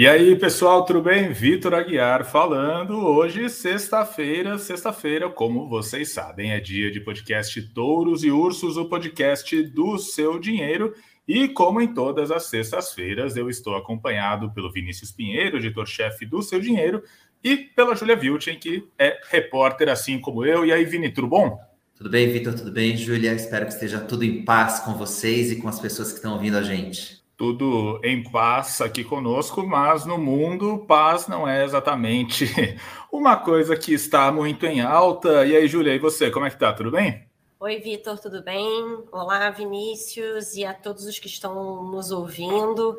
E 0.00 0.08
aí, 0.08 0.34
pessoal, 0.34 0.86
tudo 0.86 1.02
bem? 1.02 1.30
Vitor 1.30 1.74
Aguiar 1.74 2.24
falando. 2.24 3.04
Hoje, 3.04 3.50
sexta-feira, 3.50 4.56
sexta-feira, 4.56 5.28
como 5.28 5.68
vocês 5.68 6.10
sabem, 6.14 6.52
é 6.52 6.58
dia 6.58 6.90
de 6.90 7.00
podcast 7.00 7.60
Touros 7.74 8.24
e 8.24 8.30
Ursos, 8.30 8.78
o 8.78 8.86
podcast 8.86 9.62
do 9.62 9.98
seu 9.98 10.38
dinheiro. 10.38 10.94
E 11.28 11.48
como 11.48 11.82
em 11.82 11.92
todas 11.92 12.30
as 12.30 12.44
sextas-feiras, 12.46 13.36
eu 13.36 13.50
estou 13.50 13.76
acompanhado 13.76 14.50
pelo 14.54 14.72
Vinícius 14.72 15.12
Pinheiro, 15.12 15.58
editor-chefe 15.58 16.24
do 16.24 16.40
Seu 16.40 16.58
Dinheiro, 16.60 17.02
e 17.44 17.58
pela 17.58 17.94
Júlia 17.94 18.16
Vilchen, 18.16 18.58
que 18.58 18.88
é 18.98 19.20
repórter 19.28 19.90
assim 19.90 20.18
como 20.18 20.46
eu. 20.46 20.64
E 20.64 20.72
aí, 20.72 20.86
Vini, 20.86 21.12
tudo 21.12 21.26
bom? 21.26 21.60
Tudo 21.94 22.08
bem, 22.08 22.26
Vitor? 22.32 22.54
Tudo 22.54 22.72
bem, 22.72 22.96
Júlia? 22.96 23.34
Espero 23.34 23.66
que 23.66 23.74
esteja 23.74 24.00
tudo 24.00 24.24
em 24.24 24.46
paz 24.46 24.80
com 24.80 24.94
vocês 24.94 25.52
e 25.52 25.56
com 25.56 25.68
as 25.68 25.78
pessoas 25.78 26.08
que 26.08 26.14
estão 26.14 26.32
ouvindo 26.32 26.56
a 26.56 26.62
gente 26.62 27.19
tudo 27.40 27.98
em 28.04 28.22
paz 28.22 28.82
aqui 28.82 29.02
conosco, 29.02 29.66
mas 29.66 30.04
no 30.04 30.18
mundo, 30.18 30.84
paz 30.86 31.26
não 31.26 31.48
é 31.48 31.64
exatamente 31.64 32.44
uma 33.10 33.34
coisa 33.34 33.74
que 33.74 33.94
está 33.94 34.30
muito 34.30 34.66
em 34.66 34.82
alta. 34.82 35.46
E 35.46 35.56
aí, 35.56 35.66
Júlia, 35.66 35.94
e 35.94 35.98
você, 35.98 36.30
como 36.30 36.44
é 36.44 36.50
que 36.50 36.58
tá? 36.58 36.70
Tudo 36.70 36.90
bem? 36.90 37.26
Oi, 37.58 37.78
Vitor, 37.78 38.18
tudo 38.18 38.42
bem? 38.42 39.04
Olá, 39.10 39.48
Vinícius, 39.48 40.54
e 40.54 40.66
a 40.66 40.74
todos 40.74 41.06
os 41.06 41.18
que 41.18 41.28
estão 41.28 41.82
nos 41.84 42.10
ouvindo. 42.10 42.94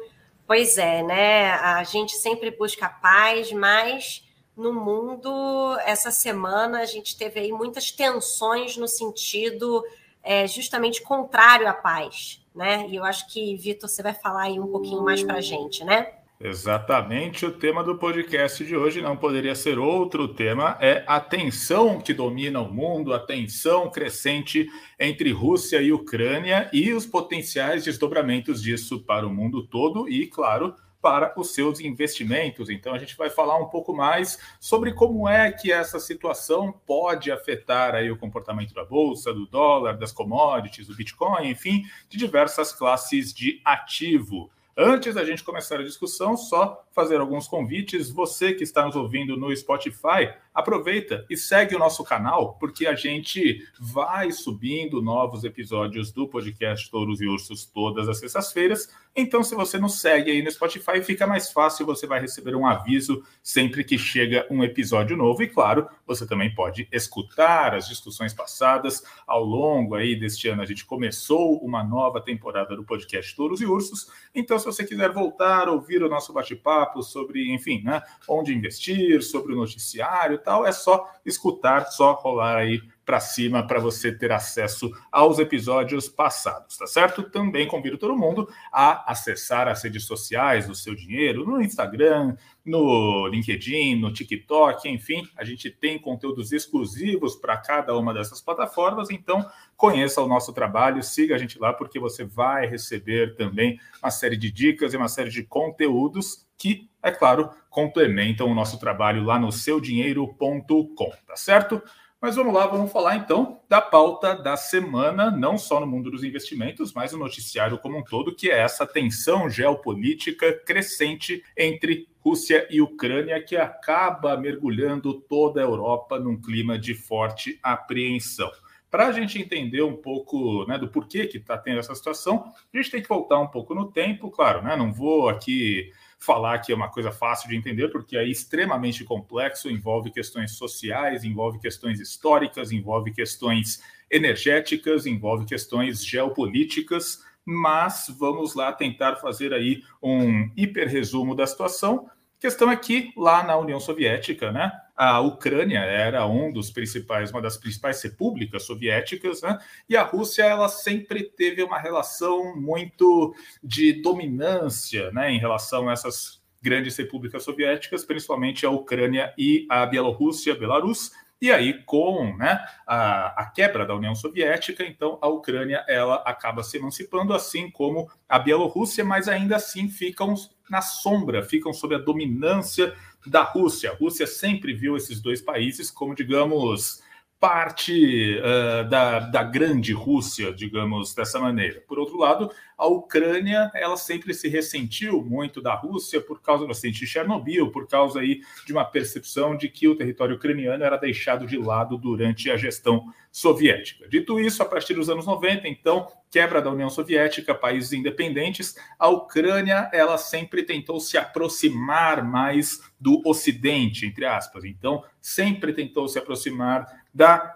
Pois 0.48 0.76
é, 0.80 1.04
né? 1.04 1.52
A 1.52 1.84
gente 1.84 2.14
sempre 2.14 2.50
busca 2.50 2.90
paz, 2.90 3.52
mas 3.52 4.28
no 4.58 4.74
mundo, 4.74 5.78
essa 5.86 6.10
semana, 6.10 6.80
a 6.80 6.86
gente 6.86 7.16
teve 7.16 7.42
aí 7.42 7.52
muitas 7.52 7.92
tensões 7.92 8.76
no 8.76 8.88
sentido 8.88 9.84
é, 10.24 10.48
justamente 10.48 11.02
contrário 11.02 11.68
à 11.68 11.74
paz 11.74 12.42
né? 12.56 12.88
E 12.90 12.96
eu 12.96 13.04
acho 13.04 13.28
que, 13.32 13.56
Vitor, 13.56 13.90
você 13.90 14.04
vai 14.04 14.14
falar 14.14 14.44
aí 14.44 14.60
um 14.60 14.68
pouquinho 14.68 15.04
mais 15.04 15.24
para 15.24 15.38
a 15.38 15.42
gente, 15.42 15.84
né? 15.84 16.08
Exatamente, 16.44 17.46
o 17.46 17.52
tema 17.52 17.84
do 17.84 18.00
podcast 18.00 18.66
de 18.66 18.76
hoje 18.76 19.00
não 19.00 19.16
poderia 19.16 19.54
ser 19.54 19.78
outro. 19.78 20.28
Tema 20.28 20.76
é 20.82 21.04
a 21.06 21.20
tensão 21.20 22.02
que 22.02 22.16
domina 22.16 22.60
o 22.60 22.74
mundo, 22.74 23.14
a 23.14 23.20
tensão 23.20 23.92
crescente 23.92 24.68
entre 25.00 25.32
Rússia 25.32 25.80
e 25.82 25.94
Ucrânia 25.94 26.68
e 26.74 26.92
os 26.94 27.06
potenciais 27.06 27.84
desdobramentos 27.84 28.62
disso 28.62 29.04
para 29.04 29.28
o 29.28 29.32
mundo 29.32 29.68
todo 29.68 30.10
e, 30.10 30.26
claro, 30.26 30.74
para 31.02 31.34
os 31.36 31.54
seus 31.54 31.80
investimentos. 31.80 32.70
Então, 32.70 32.94
a 32.94 33.00
gente 33.00 33.18
vai 33.18 33.30
falar 33.30 33.58
um 33.58 33.68
pouco 33.68 33.94
mais 33.94 34.38
sobre 34.60 34.94
como 34.94 35.28
é 35.28 35.52
que 35.52 35.72
essa 35.72 36.00
situação 36.00 36.72
pode 36.86 37.32
afetar 37.32 37.96
aí 37.96 38.12
o 38.12 38.18
comportamento 38.18 38.74
da 38.74 38.86
bolsa, 38.86 39.34
do 39.34 39.46
dólar, 39.48 39.98
das 39.98 40.12
commodities, 40.12 40.88
do 40.88 40.96
Bitcoin, 40.96 41.50
enfim, 41.50 41.84
de 42.08 42.18
diversas 42.18 42.72
classes 42.72 43.34
de 43.34 43.60
ativo. 43.66 44.50
Antes 44.78 45.16
da 45.16 45.26
gente 45.26 45.44
começar 45.44 45.80
a 45.80 45.84
discussão, 45.84 46.38
só 46.38 46.86
fazer 46.94 47.20
alguns 47.20 47.48
convites. 47.48 48.10
Você 48.10 48.54
que 48.54 48.64
está 48.64 48.86
nos 48.86 48.96
ouvindo 48.96 49.36
no 49.36 49.56
Spotify, 49.56 50.34
aproveita 50.54 51.26
e 51.30 51.38
segue 51.38 51.76
o 51.76 51.80
nosso 51.80 52.04
canal, 52.04 52.56
porque 52.60 52.86
a 52.86 52.96
gente 52.96 53.66
vai 53.80 54.32
subindo 54.32 55.02
novos 55.02 55.44
episódios 55.44 56.12
do 56.12 56.28
podcast 56.28 56.90
Touros 56.92 57.22
e 57.22 57.28
Ursos 57.28 57.66
todas 57.66 58.08
as 58.08 58.20
sextas-feiras. 58.20 58.90
Então, 59.16 59.44
se 59.44 59.56
você 59.56 59.78
nos 59.78 60.00
segue 60.00 60.32
aí 60.32 60.42
no 60.42 60.50
Spotify, 60.50 61.02
fica 61.04 61.28
mais 61.28 61.52
fácil, 61.52 61.86
você 61.86 62.08
vai 62.08 62.22
receber 62.22 62.56
um 62.56 62.66
aviso 62.66 63.24
sempre 63.44 63.84
que 63.84 63.98
chega 63.98 64.48
um 64.50 64.64
episódio 64.64 65.18
novo. 65.18 65.44
E 65.44 65.48
claro, 65.48 65.88
você 66.06 66.26
também 66.26 66.54
pode 66.54 66.88
escutar 66.92 67.76
as 67.76 67.88
discussões 67.88 68.34
passadas 68.34 69.04
ao 69.28 69.44
longo 69.44 69.96
aí 69.96 70.18
deste 70.18 70.48
ano. 70.48 70.62
A 70.62 70.66
gente 70.66 70.86
começou 70.86 71.58
uma 71.58 71.84
nova 71.84 72.22
temporada 72.22 72.76
do 72.76 72.86
podcast 72.86 73.36
Touros 73.36 73.60
e 73.62 73.66
Ursos. 73.66 74.08
Então, 74.34 74.58
se 74.58 74.66
você 74.66 74.86
quiser 74.86 75.12
voltar 75.12 75.68
ouvir 75.68 76.04
o 76.04 76.10
nosso 76.10 76.32
bate-papo 76.32 77.02
sobre, 77.02 77.54
enfim, 77.54 77.82
né, 77.84 78.02
onde 78.28 78.54
investir, 78.54 79.22
sobre 79.22 79.54
o 79.54 79.58
noticiário 79.58 80.41
tal, 80.44 80.66
é 80.66 80.72
só 80.72 81.10
escutar, 81.26 81.86
só 81.88 82.14
rolar 82.14 82.58
aí 82.58 82.82
para 83.06 83.20
cima 83.20 83.66
para 83.66 83.80
você 83.80 84.12
ter 84.12 84.32
acesso 84.32 84.90
aos 85.12 85.40
episódios 85.40 86.08
passados, 86.08 86.78
tá 86.78 86.88
certo? 86.88 87.24
Também 87.24 87.68
convido 87.68 87.98
todo 87.98 88.16
mundo 88.16 88.48
a 88.72 89.12
acessar 89.12 89.68
as 89.68 89.84
redes 89.84 90.06
sociais 90.06 90.68
do 90.68 90.76
seu 90.76 90.96
dinheiro 90.96 91.44
no 91.44 91.62
Instagram, 91.62 92.36
no 92.64 93.28
LinkedIn, 93.28 93.96
no 93.96 94.14
TikTok, 94.14 94.88
enfim, 94.88 95.28
a 95.36 95.44
gente 95.44 95.70
tem 95.70 96.00
conteúdos 96.00 96.52
exclusivos 96.52 97.36
para 97.36 97.58
cada 97.58 97.98
uma 97.98 98.14
dessas 98.14 98.40
plataformas, 98.40 99.10
então 99.10 99.46
conheça 99.76 100.22
o 100.22 100.28
nosso 100.28 100.54
trabalho, 100.54 101.04
siga 101.04 101.36
a 101.36 101.38
gente 101.38 101.60
lá, 101.60 101.74
porque 101.74 102.00
você 102.00 102.24
vai 102.24 102.68
receber 102.68 103.36
também 103.36 103.80
uma 104.02 104.12
série 104.12 104.38
de 104.38 104.52
dicas 104.52 104.94
e 104.94 104.98
uma 104.98 105.10
série 105.10 105.30
de 105.30 105.44
conteúdos 105.44 106.46
que, 106.62 106.88
é 107.02 107.10
claro, 107.10 107.50
complementam 107.72 108.48
o 108.48 108.54
nosso 108.54 108.80
trabalho 108.80 109.24
lá 109.24 109.40
no 109.40 109.52
seudinheiro.com, 109.52 111.12
tá 111.26 111.36
certo? 111.36 111.82
Mas 112.22 112.36
vamos 112.36 112.54
lá, 112.54 112.68
vamos 112.68 112.92
falar 112.92 113.16
então 113.16 113.60
da 113.68 113.82
pauta 113.82 114.36
da 114.36 114.56
semana, 114.56 115.32
não 115.32 115.58
só 115.58 115.80
no 115.80 115.88
mundo 115.88 116.12
dos 116.12 116.24
investimentos, 116.24 116.94
mas 116.94 117.14
no 117.14 117.18
noticiário 117.18 117.80
como 117.80 117.98
um 117.98 118.04
todo, 118.04 118.36
que 118.36 118.52
é 118.52 118.60
essa 118.60 118.86
tensão 118.86 119.50
geopolítica 119.50 120.54
crescente 120.54 121.44
entre 121.58 122.08
Rússia 122.20 122.68
e 122.70 122.80
Ucrânia, 122.80 123.44
que 123.44 123.58
acaba 123.58 124.38
mergulhando 124.38 125.20
toda 125.22 125.62
a 125.62 125.64
Europa 125.64 126.20
num 126.20 126.40
clima 126.40 126.78
de 126.78 126.94
forte 126.94 127.58
apreensão. 127.64 128.52
Para 128.92 129.08
a 129.08 129.12
gente 129.12 129.42
entender 129.42 129.82
um 129.82 129.96
pouco 129.96 130.64
né, 130.68 130.78
do 130.78 130.90
porquê 130.90 131.26
que 131.26 131.38
está 131.38 131.58
tendo 131.58 131.80
essa 131.80 131.96
situação, 131.96 132.54
a 132.72 132.78
gente 132.78 132.92
tem 132.92 133.02
que 133.02 133.10
voltar 133.10 133.40
um 133.40 133.48
pouco 133.48 133.74
no 133.74 133.92
tempo, 133.92 134.30
claro, 134.30 134.62
né? 134.62 134.76
Não 134.76 134.94
vou 134.94 135.28
aqui 135.28 135.92
falar 136.22 136.60
que 136.60 136.72
é 136.72 136.76
uma 136.76 136.88
coisa 136.88 137.12
fácil 137.12 137.50
de 137.50 137.56
entender, 137.56 137.90
porque 137.90 138.16
é 138.16 138.24
extremamente 138.24 139.04
complexo, 139.04 139.72
envolve 139.72 140.12
questões 140.12 140.52
sociais, 140.52 141.24
envolve 141.24 141.60
questões 141.60 142.00
históricas, 142.00 142.72
envolve 142.72 143.12
questões 143.12 143.82
energéticas, 144.10 145.08
envolve 145.08 145.46
questões 145.46 146.06
geopolíticas, 146.06 147.26
mas 147.44 148.06
vamos 148.20 148.54
lá 148.54 148.72
tentar 148.72 149.16
fazer 149.16 149.52
aí 149.52 149.84
um 150.02 150.52
hiper 150.56 150.88
resumo 150.88 151.34
da 151.34 151.48
situação. 151.48 152.08
A 152.38 152.40
questão 152.40 152.70
é 152.70 152.76
que 152.76 153.12
lá 153.18 153.44
na 153.44 153.58
União 153.58 153.80
Soviética, 153.80 154.52
né, 154.52 154.72
a 155.04 155.20
Ucrânia 155.20 155.80
era 155.80 156.28
um 156.28 156.54
dos 156.54 156.70
principais, 156.70 157.32
uma 157.32 157.42
das 157.42 157.58
principais 157.58 158.00
repúblicas 158.04 158.62
soviéticas, 158.62 159.42
né? 159.42 159.58
E 159.90 159.98
a 159.98 160.04
Rússia 160.04 160.44
ela 160.44 160.70
sempre 160.70 161.24
teve 161.24 161.64
uma 161.64 161.80
relação 161.80 162.56
muito 162.56 163.34
de 163.64 163.94
dominância, 163.94 165.10
né, 165.10 165.32
em 165.32 165.40
relação 165.40 165.90
a 165.90 165.94
essas 165.94 166.40
grandes 166.62 166.96
repúblicas 166.96 167.42
soviéticas, 167.42 168.06
principalmente 168.06 168.64
a 168.64 168.70
Ucrânia 168.70 169.34
e 169.36 169.66
a 169.72 169.88
Bielorrússia, 169.88 170.54
Belarus. 170.54 171.10
E 171.42 171.52
aí, 171.52 171.82
com 171.84 172.38
né, 172.38 172.64
a, 172.86 173.42
a, 173.42 173.46
quebra 173.48 173.84
da 173.84 173.96
União 173.96 174.14
Soviética, 174.14 174.86
então 174.86 175.18
a 175.20 175.28
Ucrânia 175.28 175.84
ela 175.88 176.18
acaba 176.18 176.62
se 176.62 176.78
emancipando, 176.78 177.34
assim 177.34 177.72
como 177.72 178.08
a 178.30 178.38
Bielorrússia, 178.38 179.04
mas 179.04 179.28
ainda 179.28 179.56
assim 179.56 179.90
ficam 179.90 180.36
na 180.70 180.82
sombra, 180.82 181.42
ficam 181.42 181.74
sob 181.74 181.96
a 181.96 181.98
dominância 181.98 182.96
da 183.26 183.44
Rússia. 183.44 183.92
A 183.92 183.96
Rússia 183.96 184.26
sempre 184.26 184.74
viu 184.74 184.96
esses 184.96 185.20
dois 185.22 185.42
países 185.42 185.92
como, 185.92 186.16
digamos, 186.16 187.02
parte 187.42 188.38
uh, 188.38 188.88
da, 188.88 189.20
da 189.20 189.42
grande 189.42 189.92
Rússia, 189.94 190.54
digamos 190.54 191.16
dessa 191.16 191.40
maneira. 191.40 191.84
Por 191.88 191.98
outro 191.98 192.16
lado, 192.16 192.52
a 192.78 192.86
Ucrânia 192.86 193.72
ela 193.74 193.98
sempre 193.98 194.32
se 194.32 194.48
ressentiu 194.48 195.24
muito 195.24 195.60
da 195.60 195.74
Rússia 195.74 196.22
por 196.22 196.40
causa 196.40 196.68
do 196.68 196.72
acidente 196.72 197.00
de 197.00 197.08
Chernobyl, 197.08 197.72
por 197.72 197.88
causa 197.88 198.20
aí 198.20 198.42
de 198.64 198.72
uma 198.72 198.86
percepção 198.86 199.58
de 199.58 199.70
que 199.70 199.88
o 199.88 199.96
território 199.96 200.36
ucraniano 200.36 200.84
era 200.84 200.98
deixado 200.98 201.48
de 201.48 201.58
lado 201.58 201.98
durante 201.98 202.52
a 202.52 202.58
gestão 202.58 203.12
soviética. 203.32 204.08
Dito 204.08 204.40
isso, 204.40 204.62
a 204.62 204.66
partir 204.66 204.94
dos 204.94 205.10
anos 205.10 205.26
90, 205.26 205.68
então, 205.68 206.08
quebra 206.30 206.62
da 206.62 206.70
União 206.70 206.90
Soviética, 206.90 207.56
países 207.56 207.94
independentes, 207.94 208.76
a 209.00 209.08
Ucrânia 209.10 209.90
ela 209.94 210.18
sempre 210.18 210.64
tentou 210.64 211.00
se 211.00 211.18
aproximar 211.18 212.24
mais 212.24 212.82
do 213.00 213.22
Ocidente, 213.26 214.06
entre 214.06 214.26
aspas. 214.26 214.64
Então, 214.64 215.04
sempre 215.20 215.74
tentou 215.74 216.08
se 216.08 216.20
aproximar 216.20 217.01
da 217.14 217.56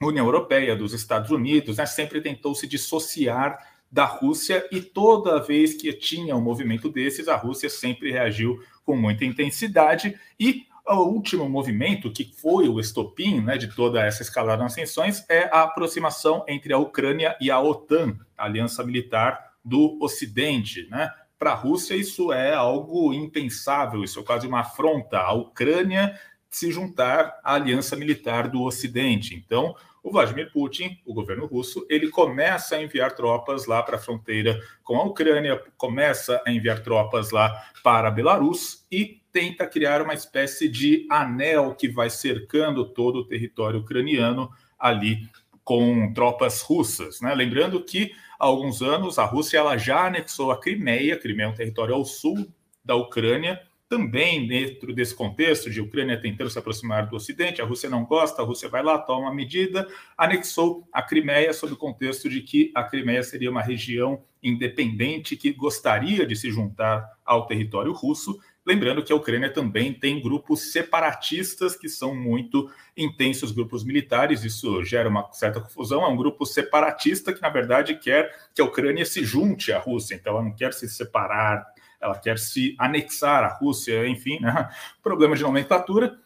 União 0.00 0.26
Europeia, 0.26 0.76
dos 0.76 0.92
Estados 0.92 1.30
Unidos, 1.30 1.78
né, 1.78 1.86
sempre 1.86 2.20
tentou 2.20 2.54
se 2.54 2.66
dissociar 2.66 3.58
da 3.90 4.04
Rússia 4.04 4.68
e 4.70 4.80
toda 4.80 5.42
vez 5.42 5.74
que 5.74 5.92
tinha 5.92 6.36
um 6.36 6.40
movimento 6.40 6.88
desses, 6.90 7.26
a 7.26 7.36
Rússia 7.36 7.70
sempre 7.70 8.12
reagiu 8.12 8.62
com 8.84 8.96
muita 8.96 9.24
intensidade 9.24 10.18
e 10.38 10.66
o 10.86 11.02
último 11.02 11.48
movimento, 11.48 12.10
que 12.10 12.32
foi 12.40 12.68
o 12.68 12.80
estopim 12.80 13.40
né, 13.40 13.58
de 13.58 13.68
toda 13.74 14.02
essa 14.02 14.22
escalada 14.22 14.62
nas 14.62 14.74
tensões, 14.74 15.24
é 15.28 15.44
a 15.52 15.64
aproximação 15.64 16.44
entre 16.48 16.72
a 16.72 16.78
Ucrânia 16.78 17.36
e 17.40 17.50
a 17.50 17.60
OTAN, 17.60 18.16
a 18.36 18.44
Aliança 18.44 18.82
Militar 18.82 19.52
do 19.62 19.98
Ocidente. 20.00 20.88
Né? 20.90 21.10
Para 21.38 21.52
a 21.52 21.54
Rússia, 21.54 21.94
isso 21.94 22.32
é 22.32 22.54
algo 22.54 23.12
impensável, 23.12 24.02
isso 24.02 24.20
é 24.20 24.22
quase 24.22 24.46
uma 24.46 24.60
afronta. 24.60 25.18
A 25.18 25.32
Ucrânia 25.32 26.18
se 26.50 26.70
juntar 26.70 27.38
à 27.44 27.54
aliança 27.54 27.96
militar 27.96 28.48
do 28.48 28.62
Ocidente. 28.62 29.34
Então, 29.34 29.74
o 30.02 30.10
Vladimir 30.10 30.50
Putin, 30.52 30.98
o 31.04 31.12
governo 31.12 31.46
russo, 31.46 31.86
ele 31.90 32.08
começa 32.08 32.76
a 32.76 32.82
enviar 32.82 33.14
tropas 33.14 33.66
lá 33.66 33.82
para 33.82 33.96
a 33.96 34.00
fronteira 34.00 34.58
com 34.82 34.96
a 34.96 35.04
Ucrânia, 35.04 35.62
começa 35.76 36.42
a 36.46 36.50
enviar 36.50 36.82
tropas 36.82 37.30
lá 37.30 37.52
para 37.82 38.08
a 38.08 38.10
Belarus 38.10 38.86
e 38.90 39.20
tenta 39.32 39.66
criar 39.66 40.00
uma 40.00 40.14
espécie 40.14 40.68
de 40.68 41.06
anel 41.10 41.74
que 41.74 41.88
vai 41.88 42.08
cercando 42.08 42.86
todo 42.86 43.16
o 43.20 43.26
território 43.26 43.80
ucraniano 43.80 44.50
ali 44.78 45.28
com 45.62 46.12
tropas 46.14 46.62
russas. 46.62 47.20
Né? 47.20 47.34
Lembrando 47.34 47.84
que 47.84 48.12
há 48.38 48.46
alguns 48.46 48.80
anos 48.80 49.18
a 49.18 49.24
Rússia 49.24 49.58
ela 49.58 49.76
já 49.76 50.06
anexou 50.06 50.50
a 50.50 50.58
Crimeia, 50.58 51.14
a 51.14 51.18
Crimeia 51.18 51.46
é 51.46 51.50
um 51.50 51.54
território 51.54 51.94
ao 51.94 52.04
sul 52.06 52.50
da 52.82 52.94
Ucrânia, 52.94 53.60
também 53.88 54.46
dentro 54.46 54.92
desse 54.92 55.14
contexto 55.14 55.70
de 55.70 55.80
Ucrânia 55.80 56.20
tentando 56.20 56.50
se 56.50 56.58
aproximar 56.58 57.06
do 57.06 57.16
Ocidente, 57.16 57.62
a 57.62 57.64
Rússia 57.64 57.88
não 57.88 58.04
gosta, 58.04 58.42
a 58.42 58.44
Rússia 58.44 58.68
vai 58.68 58.82
lá, 58.82 58.98
toma 58.98 59.28
uma 59.28 59.34
medida, 59.34 59.88
anexou 60.16 60.86
a 60.92 61.02
Crimeia 61.02 61.52
sob 61.54 61.72
o 61.72 61.76
contexto 61.76 62.28
de 62.28 62.42
que 62.42 62.70
a 62.74 62.84
Crimeia 62.84 63.22
seria 63.22 63.50
uma 63.50 63.62
região 63.62 64.22
independente 64.42 65.36
que 65.36 65.52
gostaria 65.52 66.26
de 66.26 66.36
se 66.36 66.50
juntar 66.50 67.08
ao 67.24 67.46
território 67.46 67.92
russo. 67.92 68.38
Lembrando 68.64 69.02
que 69.02 69.12
a 69.12 69.16
Ucrânia 69.16 69.50
também 69.50 69.94
tem 69.94 70.20
grupos 70.20 70.70
separatistas 70.70 71.74
que 71.74 71.88
são 71.88 72.14
muito 72.14 72.70
intensos, 72.94 73.50
grupos 73.50 73.82
militares, 73.82 74.44
isso 74.44 74.84
gera 74.84 75.08
uma 75.08 75.32
certa 75.32 75.60
confusão. 75.60 76.04
É 76.04 76.08
um 76.08 76.16
grupo 76.16 76.44
separatista 76.44 77.32
que, 77.32 77.40
na 77.40 77.48
verdade, 77.48 77.94
quer 77.94 78.30
que 78.54 78.60
a 78.60 78.64
Ucrânia 78.66 79.06
se 79.06 79.24
junte 79.24 79.72
à 79.72 79.78
Rússia, 79.78 80.14
então 80.14 80.34
ela 80.34 80.42
não 80.42 80.54
quer 80.54 80.74
se 80.74 80.86
separar 80.86 81.66
ela 82.00 82.18
quer 82.18 82.38
se 82.38 82.74
anexar 82.78 83.44
à 83.44 83.48
Rússia, 83.48 84.06
enfim, 84.06 84.38
né? 84.40 84.68
problema 85.02 85.36
de 85.36 85.42
nomenclatura. 85.42 86.18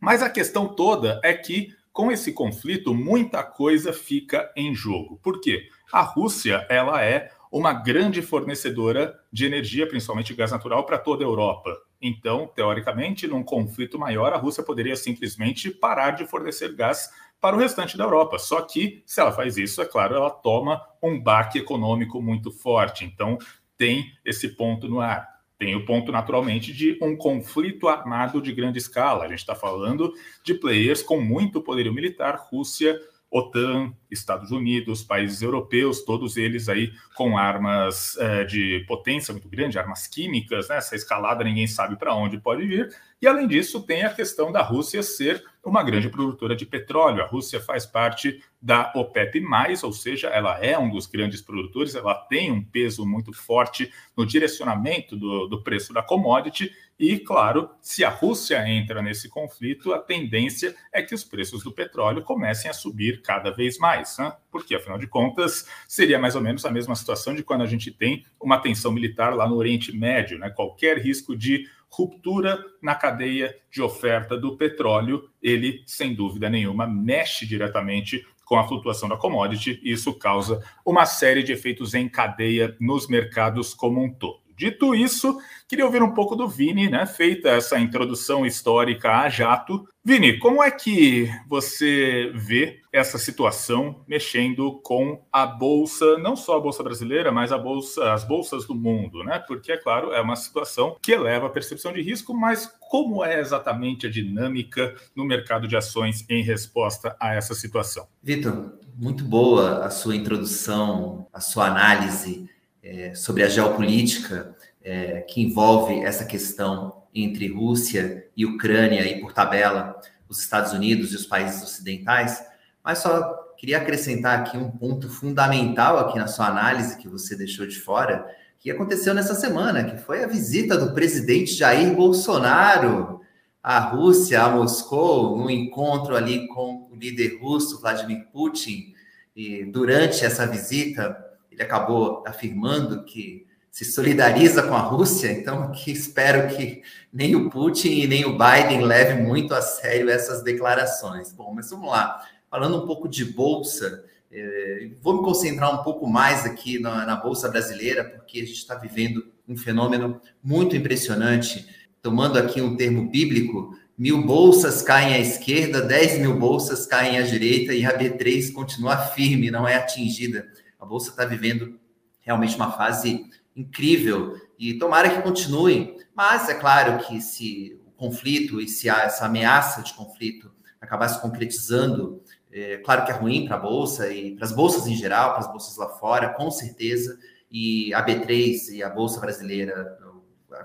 Mas 0.00 0.22
a 0.22 0.30
questão 0.30 0.68
toda 0.68 1.20
é 1.24 1.32
que, 1.32 1.74
com 1.92 2.12
esse 2.12 2.32
conflito, 2.32 2.94
muita 2.94 3.42
coisa 3.42 3.92
fica 3.92 4.52
em 4.56 4.74
jogo. 4.74 5.18
Por 5.22 5.40
quê? 5.40 5.68
A 5.92 6.02
Rússia 6.02 6.66
ela 6.68 7.02
é 7.02 7.30
uma 7.50 7.72
grande 7.72 8.20
fornecedora 8.22 9.18
de 9.32 9.46
energia, 9.46 9.86
principalmente 9.86 10.34
gás 10.34 10.52
natural, 10.52 10.84
para 10.84 10.98
toda 10.98 11.24
a 11.24 11.26
Europa. 11.26 11.76
Então, 12.00 12.46
teoricamente, 12.54 13.26
num 13.26 13.42
conflito 13.42 13.98
maior, 13.98 14.32
a 14.32 14.36
Rússia 14.36 14.62
poderia 14.62 14.94
simplesmente 14.94 15.70
parar 15.70 16.12
de 16.12 16.26
fornecer 16.26 16.74
gás 16.74 17.10
para 17.40 17.56
o 17.56 17.58
restante 17.58 17.96
da 17.96 18.04
Europa. 18.04 18.38
Só 18.38 18.60
que, 18.60 19.02
se 19.06 19.20
ela 19.20 19.32
faz 19.32 19.56
isso, 19.56 19.80
é 19.80 19.84
claro, 19.84 20.14
ela 20.14 20.30
toma 20.30 20.80
um 21.02 21.20
baque 21.20 21.58
econômico 21.58 22.20
muito 22.20 22.50
forte. 22.52 23.04
Então, 23.04 23.38
tem 23.78 24.12
esse 24.24 24.48
ponto 24.48 24.88
no 24.88 25.00
ar. 25.00 25.38
Tem 25.58 25.74
o 25.74 25.84
ponto, 25.84 26.12
naturalmente, 26.12 26.72
de 26.72 26.98
um 27.02 27.16
conflito 27.16 27.88
armado 27.88 28.40
de 28.40 28.52
grande 28.52 28.78
escala. 28.78 29.24
A 29.24 29.28
gente 29.28 29.40
está 29.40 29.54
falando 29.54 30.12
de 30.44 30.54
players 30.54 31.02
com 31.02 31.20
muito 31.20 31.60
poderio 31.60 31.92
militar, 31.92 32.46
Rússia, 32.50 33.00
OTAN, 33.30 33.92
Estados 34.10 34.50
Unidos, 34.50 35.02
países 35.02 35.42
europeus, 35.42 36.02
todos 36.02 36.36
eles 36.36 36.68
aí 36.68 36.92
com 37.14 37.36
armas 37.36 38.16
é, 38.18 38.44
de 38.44 38.84
potência 38.86 39.32
muito 39.32 39.48
grande, 39.48 39.78
armas 39.78 40.06
químicas, 40.06 40.68
né? 40.68 40.76
Essa 40.76 40.94
escalada 40.94 41.44
ninguém 41.44 41.66
sabe 41.66 41.96
para 41.96 42.14
onde 42.14 42.38
pode 42.38 42.66
vir. 42.66 42.88
E 43.20 43.26
além 43.26 43.48
disso, 43.48 43.82
tem 43.82 44.04
a 44.04 44.14
questão 44.14 44.52
da 44.52 44.62
Rússia 44.62 45.02
ser 45.02 45.44
uma 45.64 45.82
grande 45.82 46.08
produtora 46.08 46.54
de 46.54 46.64
petróleo. 46.64 47.22
A 47.22 47.26
Rússia 47.26 47.60
faz 47.60 47.84
parte 47.84 48.42
da 48.60 48.92
OPEP+, 48.94 49.42
ou 49.82 49.92
seja, 49.92 50.28
ela 50.28 50.58
é 50.64 50.78
um 50.78 50.90
dos 50.90 51.06
grandes 51.06 51.42
produtores, 51.42 51.94
ela 51.94 52.14
tem 52.14 52.50
um 52.50 52.62
peso 52.62 53.04
muito 53.04 53.32
forte 53.32 53.92
no 54.16 54.24
direcionamento 54.24 55.16
do, 55.16 55.46
do 55.46 55.62
preço 55.62 55.92
da 55.92 56.02
commodity, 56.02 56.72
e, 56.98 57.16
claro, 57.16 57.70
se 57.80 58.02
a 58.02 58.10
Rússia 58.10 58.68
entra 58.68 59.00
nesse 59.00 59.28
conflito, 59.28 59.92
a 59.92 60.00
tendência 60.00 60.74
é 60.92 61.00
que 61.00 61.14
os 61.14 61.22
preços 61.22 61.62
do 61.62 61.70
petróleo 61.70 62.24
comecem 62.24 62.68
a 62.68 62.74
subir 62.74 63.22
cada 63.22 63.52
vez 63.52 63.78
mais, 63.78 64.18
né? 64.18 64.34
porque, 64.50 64.74
afinal 64.74 64.98
de 64.98 65.06
contas, 65.06 65.68
seria 65.86 66.18
mais 66.18 66.34
ou 66.34 66.40
menos 66.40 66.64
a 66.64 66.72
mesma 66.72 66.96
situação 66.96 67.36
de 67.36 67.44
quando 67.44 67.62
a 67.62 67.66
gente 67.66 67.92
tem 67.92 68.24
uma 68.40 68.58
tensão 68.58 68.90
militar 68.90 69.32
lá 69.32 69.48
no 69.48 69.54
Oriente 69.54 69.96
Médio, 69.96 70.40
né? 70.40 70.50
qualquer 70.50 70.98
risco 70.98 71.36
de 71.36 71.68
ruptura 71.90 72.62
na 72.82 72.94
cadeia 72.94 73.54
de 73.70 73.82
oferta 73.82 74.36
do 74.36 74.56
petróleo, 74.56 75.28
ele, 75.42 75.82
sem 75.86 76.14
dúvida 76.14 76.48
nenhuma, 76.48 76.86
mexe 76.86 77.46
diretamente 77.46 78.24
com 78.44 78.58
a 78.58 78.66
flutuação 78.66 79.08
da 79.08 79.16
commodity, 79.16 79.78
e 79.82 79.92
isso 79.92 80.14
causa 80.14 80.62
uma 80.84 81.04
série 81.04 81.42
de 81.42 81.52
efeitos 81.52 81.92
em 81.92 82.08
cadeia 82.08 82.74
nos 82.80 83.06
mercados 83.06 83.74
como 83.74 84.02
um 84.02 84.10
todo. 84.10 84.47
Dito 84.58 84.92
isso, 84.92 85.38
queria 85.68 85.86
ouvir 85.86 86.02
um 86.02 86.12
pouco 86.12 86.34
do 86.34 86.48
Vini, 86.48 86.90
né? 86.90 87.06
Feita 87.06 87.50
essa 87.50 87.78
introdução 87.78 88.44
histórica 88.44 89.20
a 89.20 89.28
jato. 89.28 89.86
Vini, 90.04 90.36
como 90.38 90.60
é 90.60 90.68
que 90.68 91.30
você 91.46 92.32
vê 92.34 92.80
essa 92.92 93.18
situação 93.18 94.02
mexendo 94.08 94.80
com 94.82 95.24
a 95.32 95.46
bolsa, 95.46 96.18
não 96.18 96.34
só 96.34 96.56
a 96.56 96.60
bolsa 96.60 96.82
brasileira, 96.82 97.30
mas 97.30 97.52
a 97.52 97.58
bolsa, 97.58 98.12
as 98.12 98.24
bolsas 98.24 98.66
do 98.66 98.74
mundo, 98.74 99.22
né? 99.22 99.38
Porque 99.38 99.70
é 99.70 99.76
claro, 99.76 100.12
é 100.12 100.20
uma 100.20 100.34
situação 100.34 100.96
que 101.00 101.12
eleva 101.12 101.46
a 101.46 101.50
percepção 101.50 101.92
de 101.92 102.02
risco, 102.02 102.34
mas 102.34 102.66
como 102.80 103.24
é 103.24 103.38
exatamente 103.38 104.08
a 104.08 104.10
dinâmica 104.10 104.96
no 105.14 105.24
mercado 105.24 105.68
de 105.68 105.76
ações 105.76 106.24
em 106.28 106.42
resposta 106.42 107.16
a 107.20 107.32
essa 107.32 107.54
situação? 107.54 108.08
Vitor, 108.20 108.72
muito 108.96 109.22
boa 109.22 109.84
a 109.84 109.90
sua 109.90 110.16
introdução, 110.16 111.28
a 111.32 111.38
sua 111.38 111.66
análise 111.66 112.48
é, 112.88 113.14
sobre 113.14 113.42
a 113.42 113.48
geopolítica 113.48 114.56
é, 114.82 115.20
que 115.20 115.42
envolve 115.42 116.00
essa 116.00 116.24
questão 116.24 117.02
entre 117.14 117.46
Rússia 117.52 118.26
e 118.34 118.46
Ucrânia 118.46 119.06
e, 119.06 119.20
por 119.20 119.34
tabela, 119.34 120.00
os 120.26 120.40
Estados 120.40 120.72
Unidos 120.72 121.12
e 121.12 121.16
os 121.16 121.26
países 121.26 121.62
ocidentais, 121.62 122.42
mas 122.82 122.98
só 122.98 123.34
queria 123.58 123.76
acrescentar 123.76 124.38
aqui 124.38 124.56
um 124.56 124.70
ponto 124.70 125.08
fundamental 125.10 125.98
aqui 125.98 126.18
na 126.18 126.26
sua 126.26 126.46
análise 126.46 126.96
que 126.96 127.08
você 127.08 127.36
deixou 127.36 127.66
de 127.66 127.78
fora, 127.78 128.26
que 128.58 128.70
aconteceu 128.70 129.12
nessa 129.12 129.34
semana, 129.34 129.84
que 129.84 129.98
foi 129.98 130.24
a 130.24 130.26
visita 130.26 130.76
do 130.78 130.94
presidente 130.94 131.52
Jair 131.52 131.94
Bolsonaro 131.94 133.20
à 133.62 133.78
Rússia, 133.78 134.40
a 134.42 134.48
Moscou, 134.48 135.36
no 135.36 135.50
encontro 135.50 136.16
ali 136.16 136.48
com 136.48 136.88
o 136.90 136.96
líder 136.96 137.38
russo 137.40 137.80
Vladimir 137.80 138.26
Putin. 138.32 138.94
E 139.36 139.64
durante 139.66 140.24
essa 140.24 140.46
visita, 140.46 141.27
ele 141.58 141.64
acabou 141.64 142.22
afirmando 142.24 143.04
que 143.04 143.44
se 143.68 143.84
solidariza 143.84 144.62
com 144.62 144.74
a 144.74 144.80
Rússia, 144.80 145.30
então 145.32 145.72
que 145.72 145.90
espero 145.90 146.54
que 146.56 146.82
nem 147.12 147.34
o 147.34 147.50
Putin 147.50 147.88
e 147.88 148.06
nem 148.06 148.24
o 148.24 148.38
Biden 148.38 148.84
levem 148.84 149.24
muito 149.24 149.52
a 149.54 149.60
sério 149.60 150.08
essas 150.08 150.42
declarações. 150.42 151.32
Bom, 151.32 151.52
mas 151.54 151.70
vamos 151.70 151.90
lá. 151.90 152.24
Falando 152.48 152.82
um 152.82 152.86
pouco 152.86 153.08
de 153.08 153.24
bolsa, 153.24 154.04
eh, 154.32 154.90
vou 155.02 155.18
me 155.18 155.22
concentrar 155.22 155.74
um 155.74 155.82
pouco 155.82 156.06
mais 156.06 156.46
aqui 156.46 156.78
na, 156.78 157.04
na 157.04 157.16
bolsa 157.16 157.48
brasileira, 157.48 158.04
porque 158.04 158.38
a 158.38 158.46
gente 158.46 158.58
está 158.58 158.74
vivendo 158.74 159.26
um 159.46 159.56
fenômeno 159.56 160.20
muito 160.42 160.76
impressionante. 160.76 161.66
Tomando 162.00 162.38
aqui 162.38 162.60
um 162.60 162.76
termo 162.76 163.08
bíblico, 163.10 163.76
mil 163.96 164.22
bolsas 164.24 164.80
caem 164.80 165.14
à 165.14 165.18
esquerda, 165.18 165.82
10 165.82 166.20
mil 166.20 166.38
bolsas 166.38 166.86
caem 166.86 167.18
à 167.18 167.22
direita 167.22 167.74
e 167.74 167.84
a 167.84 167.96
B3 167.96 168.52
continua 168.52 168.96
firme, 168.96 169.50
não 169.50 169.68
é 169.68 169.74
atingida 169.74 170.46
a 170.78 170.86
Bolsa 170.86 171.10
está 171.10 171.24
vivendo 171.24 171.78
realmente 172.20 172.56
uma 172.56 172.72
fase 172.72 173.26
incrível 173.56 174.36
e 174.58 174.74
tomara 174.74 175.10
que 175.10 175.22
continue. 175.22 175.96
Mas 176.14 176.48
é 176.48 176.54
claro 176.54 177.04
que 177.06 177.20
se 177.20 177.80
o 177.86 177.90
conflito 177.92 178.60
e 178.60 178.68
se 178.68 178.88
essa 178.88 179.26
ameaça 179.26 179.82
de 179.82 179.94
conflito 179.94 180.52
acabar 180.80 181.08
se 181.08 181.20
concretizando, 181.20 182.22
é 182.52 182.78
claro 182.78 183.04
que 183.04 183.10
é 183.10 183.14
ruim 183.14 183.46
para 183.46 183.56
a 183.56 183.60
Bolsa 183.60 184.12
e 184.12 184.34
para 184.36 184.44
as 184.44 184.52
bolsas 184.52 184.86
em 184.86 184.94
geral, 184.94 185.30
para 185.30 185.40
as 185.40 185.50
bolsas 185.50 185.76
lá 185.76 185.88
fora, 185.88 186.30
com 186.30 186.50
certeza. 186.50 187.18
E 187.50 187.92
a 187.94 188.04
B3 188.04 188.72
e 188.72 188.82
a 188.82 188.90
Bolsa 188.90 189.20
brasileira 189.20 189.98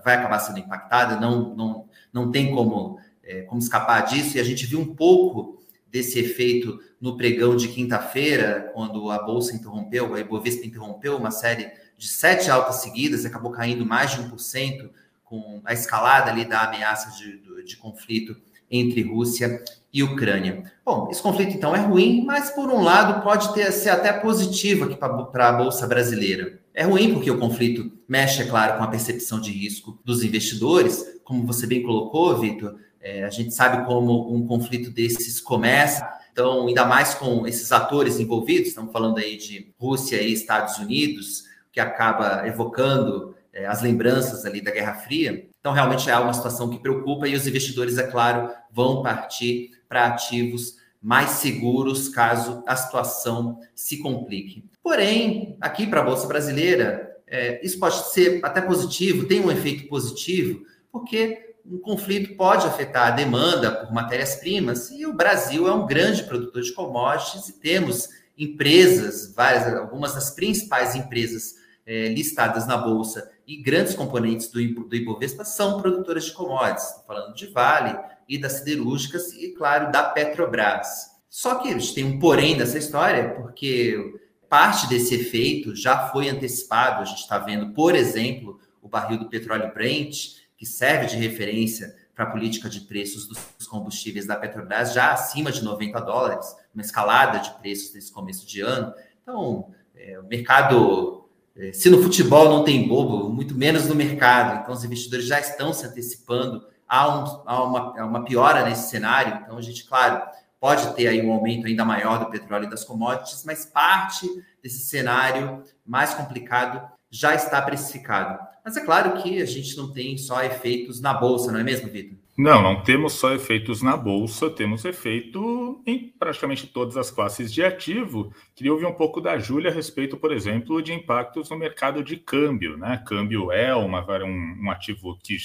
vai 0.03 0.15
acabar 0.15 0.39
sendo 0.39 0.59
impactada, 0.59 1.19
não, 1.19 1.55
não, 1.55 1.89
não 2.11 2.31
tem 2.31 2.53
como, 2.53 2.99
é, 3.23 3.41
como 3.43 3.59
escapar 3.59 4.01
disso. 4.01 4.37
E 4.37 4.39
a 4.39 4.43
gente 4.43 4.65
viu 4.65 4.79
um 4.79 4.95
pouco 4.95 5.62
desse 5.93 6.17
efeito 6.17 6.79
no 6.99 7.15
pregão 7.15 7.55
de 7.55 7.67
quinta-feira, 7.67 8.71
quando 8.73 9.11
a 9.11 9.21
Bolsa 9.21 9.55
interrompeu, 9.55 10.15
a 10.15 10.19
Ibovespa 10.19 10.65
interrompeu 10.65 11.15
uma 11.15 11.29
série 11.29 11.71
de 11.95 12.07
sete 12.07 12.49
altas 12.49 12.77
seguidas, 12.77 13.25
acabou 13.25 13.51
caindo 13.51 13.85
mais 13.85 14.11
de 14.11 14.17
1%, 14.17 14.89
com 15.23 15.61
a 15.63 15.71
escalada 15.71 16.31
ali 16.31 16.45
da 16.45 16.63
ameaça 16.63 17.15
de, 17.15 17.63
de 17.63 17.77
conflito 17.77 18.35
entre 18.71 19.03
Rússia 19.03 19.63
e 19.93 20.01
Ucrânia. 20.01 20.63
Bom, 20.83 21.09
esse 21.11 21.21
conflito 21.21 21.55
então 21.55 21.75
é 21.75 21.79
ruim, 21.79 22.25
mas 22.25 22.49
por 22.49 22.71
um 22.71 22.81
lado 22.81 23.21
pode 23.23 23.53
ter, 23.53 23.71
ser 23.71 23.91
até 23.91 24.11
positivo 24.11 24.85
aqui 24.85 24.95
para 24.95 25.49
a 25.49 25.53
Bolsa 25.53 25.85
brasileira. 25.85 26.59
É 26.73 26.83
ruim 26.83 27.13
porque 27.13 27.29
o 27.29 27.37
conflito 27.37 27.91
mexe, 28.07 28.41
é 28.41 28.45
claro, 28.45 28.79
com 28.79 28.83
a 28.83 28.87
percepção 28.87 29.39
de 29.39 29.51
risco 29.51 29.99
dos 30.03 30.23
investidores, 30.23 31.19
como 31.23 31.45
você 31.45 31.67
bem 31.67 31.83
colocou, 31.83 32.39
Vitor, 32.39 32.75
é, 33.03 33.23
a 33.23 33.29
gente 33.29 33.53
sabe 33.53 33.85
como 33.85 34.33
um 34.33 34.47
conflito 34.47 34.89
desses 34.89 35.39
começa, 35.41 36.09
então, 36.31 36.67
ainda 36.67 36.83
mais 36.83 37.13
com 37.13 37.45
esses 37.45 37.71
atores 37.71 38.19
envolvidos, 38.19 38.69
estamos 38.69 38.91
falando 38.91 39.19
aí 39.19 39.37
de 39.37 39.71
Rússia 39.77 40.19
e 40.19 40.33
Estados 40.33 40.79
Unidos, 40.79 41.43
que 41.71 41.79
acaba 41.79 42.47
evocando 42.47 43.35
é, 43.53 43.67
as 43.67 43.83
lembranças 43.83 44.43
ali 44.43 44.59
da 44.59 44.71
Guerra 44.71 44.95
Fria. 44.95 45.47
Então, 45.59 45.73
realmente 45.73 46.09
é 46.09 46.17
uma 46.17 46.33
situação 46.33 46.69
que 46.69 46.79
preocupa 46.79 47.27
e 47.27 47.35
os 47.35 47.45
investidores, 47.45 47.99
é 47.99 48.07
claro, 48.07 48.49
vão 48.71 49.03
partir 49.03 49.71
para 49.87 50.07
ativos 50.07 50.77
mais 50.99 51.31
seguros 51.31 52.09
caso 52.09 52.63
a 52.65 52.75
situação 52.75 53.59
se 53.75 53.97
complique. 53.97 54.63
Porém, 54.81 55.55
aqui 55.61 55.85
para 55.85 55.99
a 55.99 56.03
Bolsa 56.03 56.25
Brasileira, 56.25 57.15
é, 57.27 57.63
isso 57.63 57.77
pode 57.77 58.11
ser 58.11 58.39
até 58.43 58.61
positivo, 58.61 59.27
tem 59.27 59.39
um 59.39 59.51
efeito 59.51 59.87
positivo, 59.87 60.63
porque 60.91 61.52
um 61.65 61.77
conflito 61.79 62.35
pode 62.35 62.67
afetar 62.67 63.07
a 63.07 63.11
demanda 63.11 63.71
por 63.71 63.93
matérias-primas 63.93 64.91
e 64.91 65.05
o 65.05 65.13
Brasil 65.13 65.67
é 65.67 65.73
um 65.73 65.85
grande 65.85 66.23
produtor 66.23 66.61
de 66.61 66.73
commodities 66.73 67.47
e 67.49 67.59
temos 67.59 68.09
empresas, 68.37 69.33
várias, 69.33 69.73
algumas 69.73 70.13
das 70.13 70.31
principais 70.31 70.95
empresas 70.95 71.55
é, 71.85 72.07
listadas 72.09 72.67
na 72.67 72.77
Bolsa 72.77 73.31
e 73.47 73.57
grandes 73.57 73.93
componentes 73.93 74.47
do, 74.49 74.59
do 74.85 74.95
Ibovespa 74.95 75.43
são 75.43 75.81
produtoras 75.81 76.25
de 76.25 76.33
commodities. 76.33 77.03
Falando 77.05 77.33
de 77.33 77.47
Vale 77.47 77.97
e 78.27 78.37
das 78.37 78.53
siderúrgicas 78.53 79.33
e, 79.33 79.49
claro, 79.49 79.91
da 79.91 80.03
Petrobras. 80.03 81.11
Só 81.29 81.55
que 81.55 81.69
a 81.69 81.71
gente 81.77 81.93
tem 81.93 82.03
um 82.03 82.19
porém 82.19 82.57
dessa 82.57 82.77
história, 82.77 83.31
porque 83.31 84.15
parte 84.49 84.87
desse 84.87 85.15
efeito 85.15 85.75
já 85.75 86.09
foi 86.09 86.29
antecipado. 86.29 87.01
A 87.01 87.05
gente 87.05 87.21
está 87.21 87.37
vendo, 87.39 87.73
por 87.73 87.95
exemplo, 87.95 88.59
o 88.81 88.87
barril 88.87 89.19
do 89.19 89.29
petróleo 89.29 89.73
Brent, 89.73 90.42
que 90.63 90.69
serve 90.69 91.07
de 91.07 91.17
referência 91.17 91.93
para 92.15 92.23
a 92.23 92.31
política 92.31 92.69
de 92.69 92.79
preços 92.79 93.27
dos 93.27 93.67
combustíveis 93.67 94.25
da 94.25 94.37
Petrobras, 94.37 94.93
já 94.93 95.11
acima 95.11 95.51
de 95.51 95.61
90 95.61 95.99
dólares, 95.99 96.55
uma 96.73 96.81
escalada 96.81 97.39
de 97.39 97.51
preços 97.55 97.93
nesse 97.93 98.13
começo 98.13 98.47
de 98.47 98.61
ano. 98.61 98.93
Então, 99.21 99.73
é, 99.93 100.17
o 100.17 100.23
mercado 100.23 101.27
é, 101.53 101.73
se 101.73 101.89
no 101.89 102.01
futebol 102.01 102.47
não 102.47 102.63
tem 102.63 102.87
bobo, 102.87 103.29
muito 103.29 103.53
menos 103.53 103.89
no 103.89 103.93
mercado. 103.93 104.61
Então, 104.61 104.73
os 104.73 104.85
investidores 104.85 105.25
já 105.25 105.37
estão 105.37 105.73
se 105.73 105.85
antecipando 105.85 106.65
a, 106.87 107.09
um, 107.09 107.43
a, 107.45 107.63
uma, 107.63 108.01
a 108.01 108.05
uma 108.05 108.23
piora 108.23 108.63
nesse 108.63 108.89
cenário. 108.89 109.41
Então, 109.43 109.57
a 109.57 109.61
gente, 109.61 109.85
claro, 109.85 110.21
pode 110.61 110.95
ter 110.95 111.09
aí 111.09 111.21
um 111.25 111.33
aumento 111.33 111.67
ainda 111.67 111.83
maior 111.83 112.19
do 112.19 112.29
petróleo 112.31 112.67
e 112.67 112.69
das 112.69 112.85
commodities, 112.85 113.43
mas 113.43 113.65
parte 113.65 114.29
desse 114.63 114.79
cenário 114.79 115.61
mais 115.85 116.13
complicado 116.13 116.89
já 117.11 117.35
está 117.35 117.61
precificado. 117.61 118.52
Mas 118.63 118.77
é 118.77 118.85
claro 118.85 119.21
que 119.21 119.41
a 119.41 119.45
gente 119.45 119.75
não 119.75 119.91
tem 119.91 120.17
só 120.17 120.41
efeitos 120.41 121.01
na 121.01 121.13
bolsa, 121.13 121.51
não 121.51 121.59
é 121.59 121.63
mesmo, 121.63 121.89
Vitor? 121.89 122.17
Não, 122.35 122.63
não 122.63 122.81
temos 122.81 123.13
só 123.13 123.33
efeitos 123.33 123.83
na 123.83 123.95
bolsa, 123.95 124.49
temos 124.49 124.85
efeito 124.85 125.83
em 125.85 126.11
praticamente 126.17 126.65
todas 126.65 126.97
as 126.97 127.11
classes 127.11 127.53
de 127.53 127.63
ativo. 127.63 128.33
Queria 128.55 128.73
ouvir 128.73 128.87
um 128.87 128.93
pouco 128.93 129.21
da 129.21 129.37
Júlia 129.37 129.69
a 129.69 129.73
respeito, 129.73 130.17
por 130.17 130.31
exemplo, 130.31 130.81
de 130.81 130.93
impactos 130.93 131.49
no 131.51 131.57
mercado 131.57 132.03
de 132.03 132.17
câmbio. 132.17 132.75
Né? 132.75 133.03
Câmbio 133.05 133.51
é 133.51 133.75
uma, 133.75 134.03
um, 134.23 134.63
um 134.63 134.71
ativo 134.71 135.15
que 135.21 135.37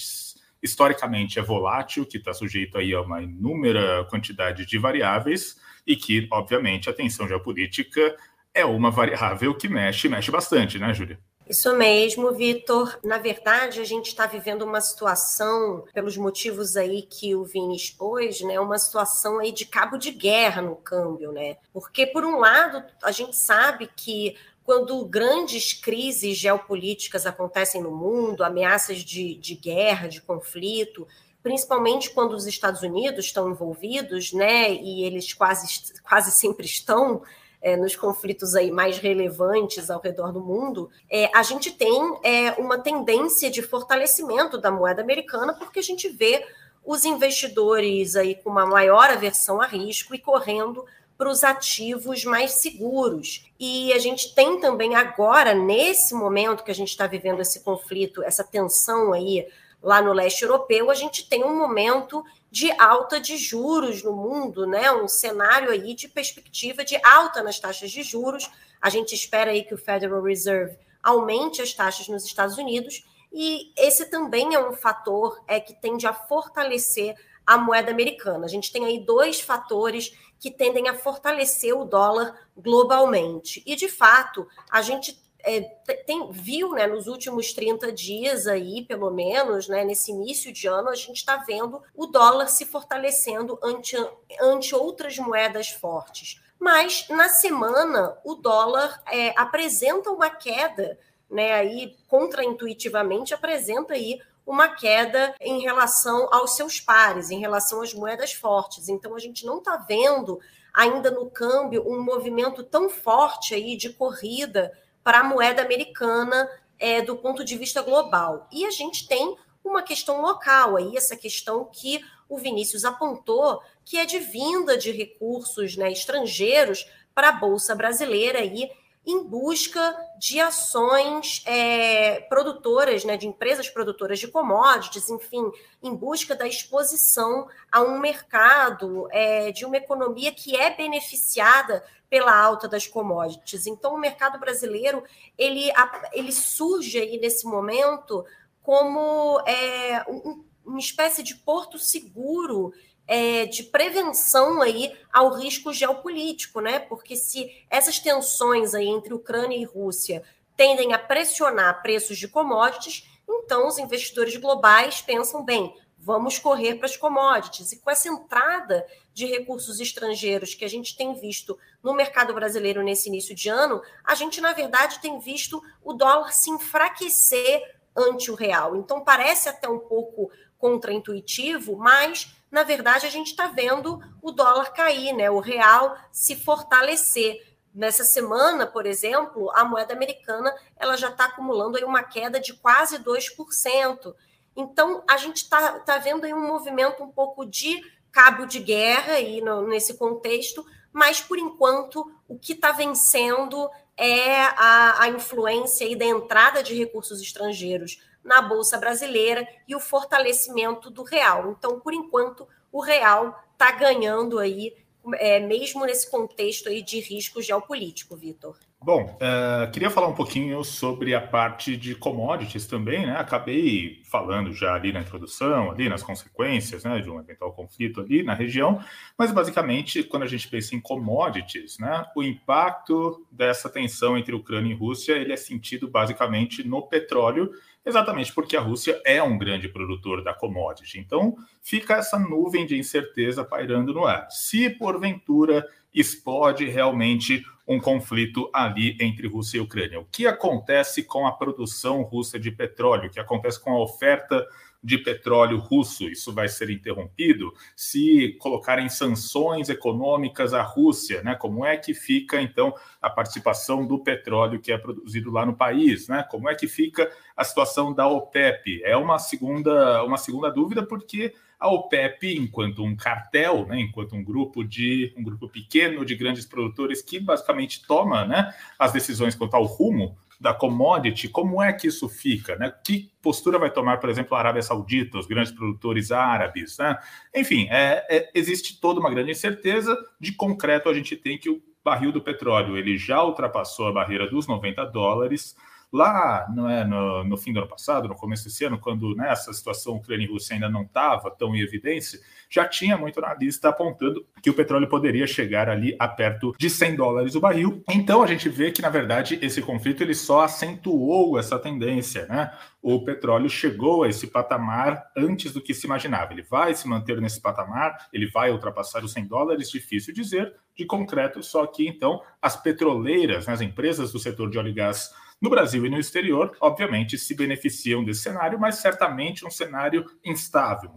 historicamente 0.63 1.39
é 1.39 1.43
volátil, 1.43 2.07
que 2.07 2.17
está 2.17 2.33
sujeito 2.33 2.79
aí 2.79 2.95
a 2.95 3.03
uma 3.03 3.21
inúmera 3.21 4.07
quantidade 4.09 4.65
de 4.65 4.79
variáveis 4.79 5.57
e 5.87 5.95
que, 5.95 6.27
obviamente, 6.31 6.89
a 6.89 6.93
tensão 6.95 7.29
geopolítica 7.29 8.17
é 8.55 8.65
uma 8.65 8.91
variável 8.91 9.55
que 9.55 9.69
mexe, 9.69 10.09
mexe 10.09 10.31
bastante, 10.31 10.79
né, 10.79 10.95
Júlia? 10.95 11.19
Isso 11.49 11.75
mesmo, 11.75 12.31
Vitor. 12.33 12.99
Na 13.03 13.17
verdade, 13.17 13.81
a 13.81 13.85
gente 13.85 14.09
está 14.09 14.27
vivendo 14.27 14.63
uma 14.63 14.83
situação, 14.83 15.83
pelos 15.95 16.15
motivos 16.17 16.77
aí 16.77 17.01
que 17.01 17.35
o 17.35 17.43
Vini 17.43 17.75
expôs, 17.75 18.43
né? 18.43 18.61
Uma 18.61 18.79
situação 18.79 19.39
aí 19.39 19.51
de 19.51 19.65
cabo 19.65 19.97
de 19.97 20.11
guerra 20.11 20.61
no 20.61 20.77
câmbio, 20.77 21.33
né? 21.33 21.57
Porque, 21.73 22.07
por 22.07 22.23
um 22.23 22.39
lado, 22.39 22.85
a 23.03 23.11
gente 23.11 23.35
sabe 23.35 23.89
que 23.97 24.37
quando 24.63 25.03
grandes 25.07 25.73
crises 25.73 26.37
geopolíticas 26.37 27.25
acontecem 27.25 27.83
no 27.83 27.91
mundo, 27.91 28.45
ameaças 28.45 28.99
de, 28.99 29.35
de 29.37 29.55
guerra, 29.55 30.07
de 30.07 30.21
conflito, 30.21 31.09
principalmente 31.43 32.11
quando 32.11 32.33
os 32.33 32.47
Estados 32.47 32.83
Unidos 32.83 33.25
estão 33.25 33.51
envolvidos, 33.51 34.35
né? 34.35 34.71
E 34.71 35.03
eles 35.03 35.33
quase, 35.33 35.67
quase 36.03 36.31
sempre 36.31 36.67
estão 36.67 37.23
é, 37.61 37.77
nos 37.77 37.97
conflitos 37.97 38.55
aí 38.55 38.71
mais 38.71 38.99
relevantes 38.99 39.91
ao 39.91 40.01
redor 40.01 40.33
do 40.33 40.41
mundo, 40.41 40.91
é, 41.11 41.31
a 41.35 41.43
gente 41.43 41.73
tem 41.73 42.19
é, 42.23 42.53
uma 42.53 42.79
tendência 42.79 43.51
de 43.51 43.63
fortalecimento 43.63 44.59
da 44.59 44.71
moeda 44.71 45.03
americana, 45.03 45.55
porque 45.55 45.79
a 45.79 45.83
gente 45.83 46.09
vê 46.09 46.47
os 46.85 47.05
investidores 47.05 48.17
aí 48.17 48.35
com 48.35 48.51
uma 48.51 48.65
maior 48.65 49.11
aversão 49.11 49.61
a 49.61 49.67
risco 49.67 50.15
e 50.15 50.19
correndo 50.19 50.85
para 51.19 51.29
os 51.29 51.43
ativos 51.43 52.25
mais 52.25 52.53
seguros. 52.53 53.51
E 53.59 53.93
a 53.93 53.99
gente 53.99 54.35
tem 54.35 54.61
também 54.61 54.95
agora, 54.95 55.53
nesse 55.53 56.15
momento 56.15 56.63
que 56.63 56.71
a 56.71 56.75
gente 56.75 56.91
está 56.91 57.09
vivendo 57.09 57.41
esse 57.41 57.61
conflito, 57.61 58.23
essa 58.23 58.45
tensão 58.45 59.13
aí 59.13 59.47
lá 59.83 60.01
no 60.01 60.13
leste 60.13 60.43
europeu, 60.43 60.91
a 60.91 60.95
gente 60.95 61.29
tem 61.29 61.45
um 61.45 61.57
momento 61.57 62.25
de 62.51 62.71
alta 62.73 63.21
de 63.21 63.37
juros 63.37 64.03
no 64.03 64.13
mundo, 64.13 64.67
né? 64.67 64.91
Um 64.93 65.09
cenário 65.09 65.71
aí 65.71 65.95
de 65.95 66.09
perspectiva 66.09 66.85
de 66.85 66.99
alta 67.05 67.43
nas 67.43 67.59
taxas 67.59 67.91
de 67.91 68.03
juros. 68.03 68.51
A 68.81 68.89
gente 68.89 69.15
espera 69.15 69.51
aí 69.51 69.65
que 69.65 69.75
o 69.75 69.79
Federal 69.79 70.23
Reserve 70.23 70.77
aumente 71.03 71.61
as 71.61 71.73
taxas 71.73 72.09
nos 72.09 72.25
Estados 72.25 72.57
Unidos 72.59 73.05
e 73.33 73.73
esse 73.77 74.07
também 74.07 74.55
é 74.55 74.61
um 74.61 74.73
fator 74.73 75.43
é 75.47 75.61
que 75.61 75.75
tende 75.75 76.07
a 76.07 76.13
fortalecer 76.13 77.15
a 77.47 77.57
moeda 77.57 77.91
americana. 77.91 78.45
A 78.45 78.49
gente 78.49 78.73
tem 78.73 78.85
aí 78.85 79.05
dois 79.05 79.41
fatores 79.41 80.13
que 80.39 80.51
tendem 80.51 80.89
a 80.89 80.95
fortalecer 80.95 81.75
o 81.77 81.85
dólar 81.85 82.35
globalmente. 82.57 83.63
E 83.67 83.75
de 83.75 83.89
fato, 83.89 84.47
a 84.71 84.83
gente 84.83 85.19
é, 85.41 85.61
tem, 86.07 86.31
viu 86.31 86.73
né, 86.73 86.87
nos 86.87 87.07
últimos 87.07 87.53
30 87.53 87.93
dias 87.93 88.47
aí, 88.47 88.85
pelo 88.85 89.11
menos, 89.11 89.69
né, 89.69 89.85
nesse 89.85 90.11
início 90.11 90.53
de 90.53 90.67
ano, 90.67 90.89
a 90.89 90.95
gente 90.95 91.17
está 91.17 91.37
vendo 91.37 91.83
o 91.95 92.07
dólar 92.07 92.49
se 92.49 92.67
fortalecendo 92.67 93.59
ante, 93.63 93.97
ante 94.41 94.75
outras 94.75 95.17
moedas 95.19 95.69
fortes. 95.69 96.41
Mas 96.59 97.07
na 97.09 97.29
semana 97.29 98.19
o 98.25 98.35
dólar 98.35 99.01
é, 99.11 99.33
apresenta 99.39 100.11
uma 100.11 100.29
queda, 100.29 100.99
né? 101.31 101.53
Aí 101.53 101.97
contraintuitivamente 102.09 103.33
apresenta 103.33 103.95
aí 103.95 104.21
uma 104.45 104.69
queda 104.69 105.35
em 105.41 105.61
relação 105.61 106.27
aos 106.33 106.57
seus 106.57 106.81
pares, 106.81 107.31
em 107.31 107.39
relação 107.39 107.81
às 107.81 107.95
moedas 107.95 108.33
fortes. 108.33 108.89
Então 108.89 109.15
a 109.15 109.19
gente 109.19 109.47
não 109.47 109.59
está 109.59 109.77
vendo 109.77 110.41
ainda 110.75 111.11
no 111.11 111.31
câmbio 111.31 111.85
um 111.87 112.03
movimento 112.03 112.65
tão 112.65 112.89
forte 112.91 113.55
aí 113.55 113.77
de 113.77 113.91
corrida 113.91 114.73
para 115.03 115.21
a 115.21 115.25
moeda 115.25 115.63
americana 115.63 116.49
é, 116.79 117.03
do 117.03 117.17
ponto 117.17 117.45
de 117.45 117.57
vista 117.57 117.83
global. 117.83 118.49
E 118.53 118.65
a 118.65 118.71
gente 118.71 119.09
tem 119.09 119.37
uma 119.65 119.83
questão 119.83 120.21
local 120.21 120.77
aí, 120.77 120.97
essa 120.97 121.17
questão 121.17 121.65
que 121.65 122.05
o 122.29 122.39
Vinícius 122.39 122.85
apontou, 122.85 123.61
que 123.85 123.99
é 123.99 124.05
de 124.05 124.19
vinda 124.19 124.77
de 124.77 124.91
recursos 124.91 125.77
né, 125.77 125.91
estrangeiros 125.91 126.87
para 127.15 127.31
a 127.31 127.33
Bolsa 127.33 127.75
Brasileira 127.75 128.39
aí, 128.39 128.71
em 129.07 129.25
busca 129.25 129.97
de 130.19 130.39
ações 130.39 131.43
é, 131.47 132.21
produtoras, 132.29 133.05
né, 133.05 133.17
de 133.17 133.27
empresas 133.27 133.67
produtoras 133.69 134.19
de 134.19 134.29
commodities, 134.29 135.09
enfim, 135.09 135.51
em 135.83 135.95
busca 135.95 136.37
da 136.37 136.47
exposição 136.47 137.49
a 137.73 137.81
um 137.81 137.99
mercado 137.99 139.09
é, 139.11 139.51
de 139.51 139.65
uma 139.65 139.79
economia 139.79 140.31
que 140.31 140.55
é 140.55 140.77
beneficiada 140.77 141.83
pela 142.11 142.37
alta 142.37 142.67
das 142.67 142.87
commodities. 142.87 143.67
Então, 143.67 143.95
o 143.95 144.01
mercado 144.01 144.39
brasileiro 144.39 145.03
ele, 145.37 145.71
ele 146.13 146.33
surge 146.33 146.99
aí 146.99 147.19
nesse 147.19 147.47
momento 147.47 148.25
como 148.63 149.41
é, 149.47 150.05
um, 150.09 150.45
uma 150.65 150.79
espécie 150.79 151.23
de 151.23 151.35
porto 151.37 151.79
seguro 151.79 152.73
é, 153.07 153.47
de 153.47 153.63
prevenção 153.63 154.61
aí 154.61 154.95
ao 155.11 155.33
risco 155.33 155.73
geopolítico, 155.73 156.61
né? 156.61 156.79
Porque 156.79 157.17
se 157.17 157.51
essas 157.71 157.99
tensões 157.99 158.75
aí 158.75 158.87
entre 158.87 159.15
Ucrânia 159.15 159.57
e 159.57 159.65
Rússia 159.65 160.23
tendem 160.55 160.93
a 160.93 160.99
pressionar 160.99 161.81
preços 161.81 162.19
de 162.19 162.29
commodities, 162.29 163.09
então 163.27 163.67
os 163.67 163.79
investidores 163.79 164.37
globais 164.37 165.01
pensam 165.01 165.45
bem, 165.45 165.75
vamos 166.09 166.39
correr 166.39 166.77
para 166.77 166.87
as 166.87 166.97
commodities. 166.97 167.71
E 167.71 167.81
com 167.81 167.91
essa 167.91 168.09
entrada 168.09 168.87
de 169.13 169.27
recursos 169.27 169.79
estrangeiros 169.79 170.55
que 170.55 170.65
a 170.65 170.69
gente 170.69 170.97
tem 170.97 171.13
visto 171.13 171.59
no 171.83 171.93
mercado 171.93 172.33
brasileiro 172.33 172.83
nesse 172.83 173.11
início 173.11 173.35
de 173.35 173.51
ano, 173.51 173.83
a 174.03 174.15
gente, 174.15 174.41
na 174.41 174.55
verdade, 174.55 175.01
tem 175.01 175.19
visto 175.19 175.63
o 175.85 175.93
dólar 175.93 176.33
se 176.33 176.49
enfraquecer 176.49 177.63
ante 177.95 178.31
o 178.31 178.35
real. 178.35 178.75
Então, 178.75 179.05
parece 179.05 179.51
até 179.51 179.69
um 179.69 179.79
pouco 179.79 180.31
contraintuitivo, 180.57 181.77
mas, 181.77 182.35
na 182.51 182.63
verdade, 182.63 183.05
a 183.05 183.11
gente 183.11 183.27
está 183.27 183.49
vendo 183.49 184.01
o 184.23 184.33
dólar 184.33 184.73
cair, 184.73 185.13
né? 185.13 185.31
o 185.31 185.41
real 185.41 185.95
se 186.11 186.35
fortalecer. 186.35 187.47
Nessa 187.75 188.03
semana, 188.03 188.67
por 188.67 188.87
exemplo, 188.87 189.51
a 189.55 189.63
moeda 189.63 189.93
americana 189.93 190.57
ela 190.75 190.97
já 190.97 191.11
está 191.11 191.27
acumulando 191.27 191.77
aí 191.77 191.85
uma 191.85 192.03
queda 192.03 192.41
de 192.41 192.55
quase 192.55 192.99
2%. 192.99 194.15
Então, 194.59 195.05
a 195.09 195.17
gente 195.17 195.37
está 195.37 195.79
tá 195.79 195.99
vendo 195.99 196.25
aí 196.25 196.35
um 196.35 196.49
movimento 196.49 197.01
um 197.05 197.13
pouco 197.13 197.47
de 197.47 197.81
cabo 198.11 198.45
de 198.45 198.59
guerra 198.59 199.13
aí 199.13 199.41
no, 199.41 199.65
nesse 199.69 199.95
contexto, 199.95 200.67
mas, 200.93 201.21
por 201.21 201.39
enquanto, 201.39 202.13
o 202.27 202.37
que 202.37 202.55
está 202.55 202.73
vencendo 202.73 203.71
é 203.97 204.41
a, 204.41 205.05
a 205.05 205.09
influência 205.11 205.87
aí 205.87 205.95
da 205.95 206.05
entrada 206.05 206.61
de 206.61 206.75
recursos 206.75 207.23
estrangeiros 207.23 208.03
na 208.25 208.43
Bolsa 208.43 208.77
Brasileira 208.77 209.47
e 209.69 209.77
o 209.77 209.81
fortalecimento 209.81 210.91
do 210.91 211.05
real. 211.05 211.53
Então, 211.57 211.79
por 211.79 211.95
enquanto, 211.95 212.49
o 212.73 212.81
real 212.81 213.41
está 213.53 213.71
ganhando 213.71 214.41
aí, 214.41 214.75
é, 215.15 215.39
mesmo 215.39 215.87
nesse 215.87 216.11
contexto 216.11 216.69
aí 216.69 216.83
de 216.83 216.99
risco 216.99 217.41
geopolítico, 217.41 218.17
Vitor. 218.17 218.59
Bom, 218.81 219.19
uh, 219.21 219.69
queria 219.73 219.91
falar 219.91 220.07
um 220.07 220.15
pouquinho 220.15 220.63
sobre 220.63 221.13
a 221.13 221.21
parte 221.21 221.77
de 221.77 221.97
commodities 221.97 222.65
também, 222.65 223.05
né? 223.05 223.17
Acabei 223.19 224.01
falando 224.05 224.53
já 224.53 224.73
ali 224.73 224.93
na 224.93 225.01
introdução, 225.01 225.73
ali 225.73 225.89
nas 225.89 226.01
consequências, 226.01 226.85
né, 226.85 227.01
de 227.01 227.11
um 227.11 227.19
eventual 227.19 227.53
conflito 227.53 228.01
ali 228.01 228.23
na 228.23 228.35
região, 228.35 228.81
mas 229.19 229.33
basicamente, 229.33 230.05
quando 230.05 230.23
a 230.23 230.29
gente 230.29 230.49
pensa 230.49 230.77
em 230.77 230.81
commodities, 230.81 231.77
né, 231.81 232.07
o 232.15 232.23
impacto 232.23 233.27
dessa 233.33 233.69
tensão 233.69 234.17
entre 234.17 234.33
Ucrânia 234.33 234.73
e 234.73 234.77
Rússia, 234.77 235.15
ele 235.15 235.33
é 235.33 235.37
sentido 235.37 235.89
basicamente 235.89 236.67
no 236.67 236.81
petróleo, 236.81 237.51
exatamente 237.85 238.33
porque 238.33 238.57
a 238.57 238.61
Rússia 238.61 239.03
é 239.05 239.21
um 239.21 239.37
grande 239.37 239.69
produtor 239.69 240.23
da 240.23 240.33
commodity. 240.33 241.01
Então, 241.01 241.37
fica 241.61 241.97
essa 241.97 242.17
nuvem 242.17 242.65
de 242.65 242.79
incerteza 242.79 243.45
pairando 243.45 243.93
no 243.93 244.07
ar. 244.07 244.31
Se 244.31 244.71
porventura 244.71 245.67
explode 245.93 246.67
realmente 246.67 247.45
um 247.69 247.79
conflito 247.79 248.49
ali 248.53 248.97
entre 248.99 249.29
Rússia 249.29 249.59
e 249.59 249.61
Ucrânia. 249.61 250.01
O 250.01 250.07
que 250.07 250.27
acontece 250.27 251.03
com 251.03 251.27
a 251.27 251.33
produção 251.33 252.01
russa 252.03 252.39
de 252.41 252.51
petróleo? 252.51 253.09
O 253.09 253.11
que 253.11 253.21
acontece 253.21 253.61
com 253.61 253.73
a 253.73 253.83
oferta 253.83 254.47
de 254.83 254.97
petróleo 254.97 255.59
russo? 255.59 256.09
Isso 256.09 256.33
vai 256.33 256.49
ser 256.49 256.71
interrompido? 256.71 257.53
Se 257.77 258.39
colocarem 258.41 258.89
sanções 258.89 259.69
econômicas 259.69 260.55
à 260.55 260.63
Rússia, 260.63 261.23
né? 261.23 261.35
Como 261.35 261.63
é 261.63 261.77
que 261.77 261.93
fica 261.93 262.41
então 262.41 262.75
a 263.03 263.11
participação 263.11 263.87
do 263.87 263.99
petróleo 263.99 264.61
que 264.61 264.73
é 264.73 264.79
produzido 264.79 265.31
lá 265.31 265.45
no 265.45 265.55
país, 265.55 266.09
né? 266.09 266.27
Como 266.31 266.49
é 266.49 266.55
que 266.55 266.67
fica 266.67 267.13
a 267.37 267.45
situação 267.45 267.93
da 267.93 268.09
OPEP? 268.09 268.83
É 268.83 268.97
uma 268.97 269.19
segunda 269.19 270.03
uma 270.05 270.17
segunda 270.17 270.51
dúvida 270.51 270.87
porque 270.87 271.35
a 271.59 271.69
OPEP, 271.69 272.37
enquanto 272.37 272.85
um 272.85 272.95
cartel, 272.95 273.67
né, 273.67 273.81
enquanto 273.81 274.15
um 274.15 274.23
grupo 274.23 274.63
de 274.63 275.13
um 275.17 275.23
grupo 275.23 275.49
pequeno 275.49 276.05
de 276.05 276.15
grandes 276.15 276.47
produtores 276.47 277.03
que 277.03 277.19
basicamente 277.19 277.85
toma 277.87 278.25
né, 278.25 278.55
as 278.79 278.93
decisões 278.93 279.35
quanto 279.35 279.55
ao 279.55 279.65
rumo 279.65 280.17
da 280.41 280.55
commodity, 280.55 281.29
como 281.29 281.61
é 281.61 281.73
que 281.73 281.89
isso 281.89 282.09
fica? 282.09 282.55
Né? 282.57 282.73
Que 282.85 283.11
postura 283.21 283.59
vai 283.59 283.71
tomar, 283.71 283.99
por 283.99 284.09
exemplo, 284.09 284.37
a 284.37 284.39
Arábia 284.39 284.63
Saudita, 284.63 285.19
os 285.19 285.27
grandes 285.27 285.51
produtores 285.51 286.13
árabes? 286.13 286.79
Né? 286.79 286.97
Enfim, 287.35 287.67
é, 287.71 288.07
é, 288.09 288.31
existe 288.35 288.81
toda 288.81 289.01
uma 289.01 289.11
grande 289.11 289.33
incerteza. 289.33 289.97
De 290.21 290.33
concreto, 290.33 290.89
a 290.89 290.95
gente 290.95 291.17
tem 291.17 291.37
que 291.37 291.51
o 291.51 291.61
barril 291.85 292.13
do 292.13 292.21
petróleo 292.21 292.77
ele 292.77 292.97
já 292.97 293.23
ultrapassou 293.23 293.89
a 293.89 293.93
barreira 293.93 294.31
dos 294.31 294.47
90 294.47 294.85
dólares. 294.87 295.57
Lá 295.91 296.47
não 296.55 296.69
é, 296.69 296.85
no, 296.85 297.25
no, 297.25 297.37
fim 297.37 297.53
do 297.53 297.61
ano 297.61 297.69
passado, 297.69 298.09
no 298.09 298.15
começo 298.15 298.45
desse 298.45 298.63
ano, 298.65 298.79
quando 298.79 299.15
né, 299.15 299.31
essa 299.31 299.53
situação 299.53 299.97
Ucrânia 299.97 300.27
e 300.27 300.29
Rússia 300.29 300.55
ainda 300.55 300.69
não 300.69 300.83
estava 300.83 301.31
tão 301.31 301.57
em 301.57 301.61
evidência, 301.61 302.21
já 302.51 302.67
tinha 302.67 302.97
muito 302.97 303.19
analista 303.19 303.71
apontando 303.71 304.27
que 304.43 304.51
o 304.51 304.55
petróleo 304.55 304.87
poderia 304.87 305.27
chegar 305.27 305.69
ali 305.69 305.97
a 305.99 306.07
perto 306.07 306.55
de 306.59 306.69
100 306.69 306.97
dólares 306.97 307.35
o 307.35 307.41
barril. 307.41 307.83
Então 307.89 308.23
a 308.23 308.27
gente 308.27 308.51
vê 308.51 308.71
que, 308.71 308.83
na 308.83 308.91
verdade, 308.91 309.39
esse 309.41 309.63
conflito 309.63 310.03
ele 310.03 310.15
só 310.15 310.43
acentuou 310.43 311.39
essa 311.39 311.59
tendência. 311.59 312.27
Né? 312.27 312.53
O 312.83 313.03
petróleo 313.03 313.49
chegou 313.49 314.03
a 314.03 314.09
esse 314.09 314.27
patamar 314.27 315.11
antes 315.17 315.53
do 315.55 315.61
que 315.61 315.73
se 315.73 315.87
imaginava. 315.87 316.33
Ele 316.33 316.43
vai 316.43 316.75
se 316.75 316.87
manter 316.87 317.19
nesse 317.21 317.41
patamar, 317.41 318.09
ele 318.13 318.27
vai 318.31 318.51
ultrapassar 318.51 319.03
os 319.03 319.13
100 319.13 319.27
dólares, 319.27 319.71
difícil 319.71 320.13
dizer, 320.13 320.55
de 320.77 320.87
concreto, 320.87 321.43
só 321.43 321.67
que 321.67 321.89
então 321.89 322.23
as 322.41 322.57
petroleiras, 322.57 323.47
né, 323.47 323.53
as 323.53 323.61
empresas 323.61 324.13
do 324.13 324.19
setor 324.19 324.49
de 324.49 324.59
óleo 324.59 324.69
e 324.69 324.75
gás 324.75 325.11
no 325.41 325.49
Brasil 325.49 325.87
e 325.87 325.91
no 325.91 325.99
exterior, 325.99 326.57
obviamente, 326.61 327.17
se 327.17 327.35
beneficiam 327.35 328.05
desse 328.05 328.23
cenário, 328.23 328.59
mas 328.59 328.77
certamente 328.77 329.47
um 329.47 329.51
cenário 329.51 330.05
instável, 330.25 330.91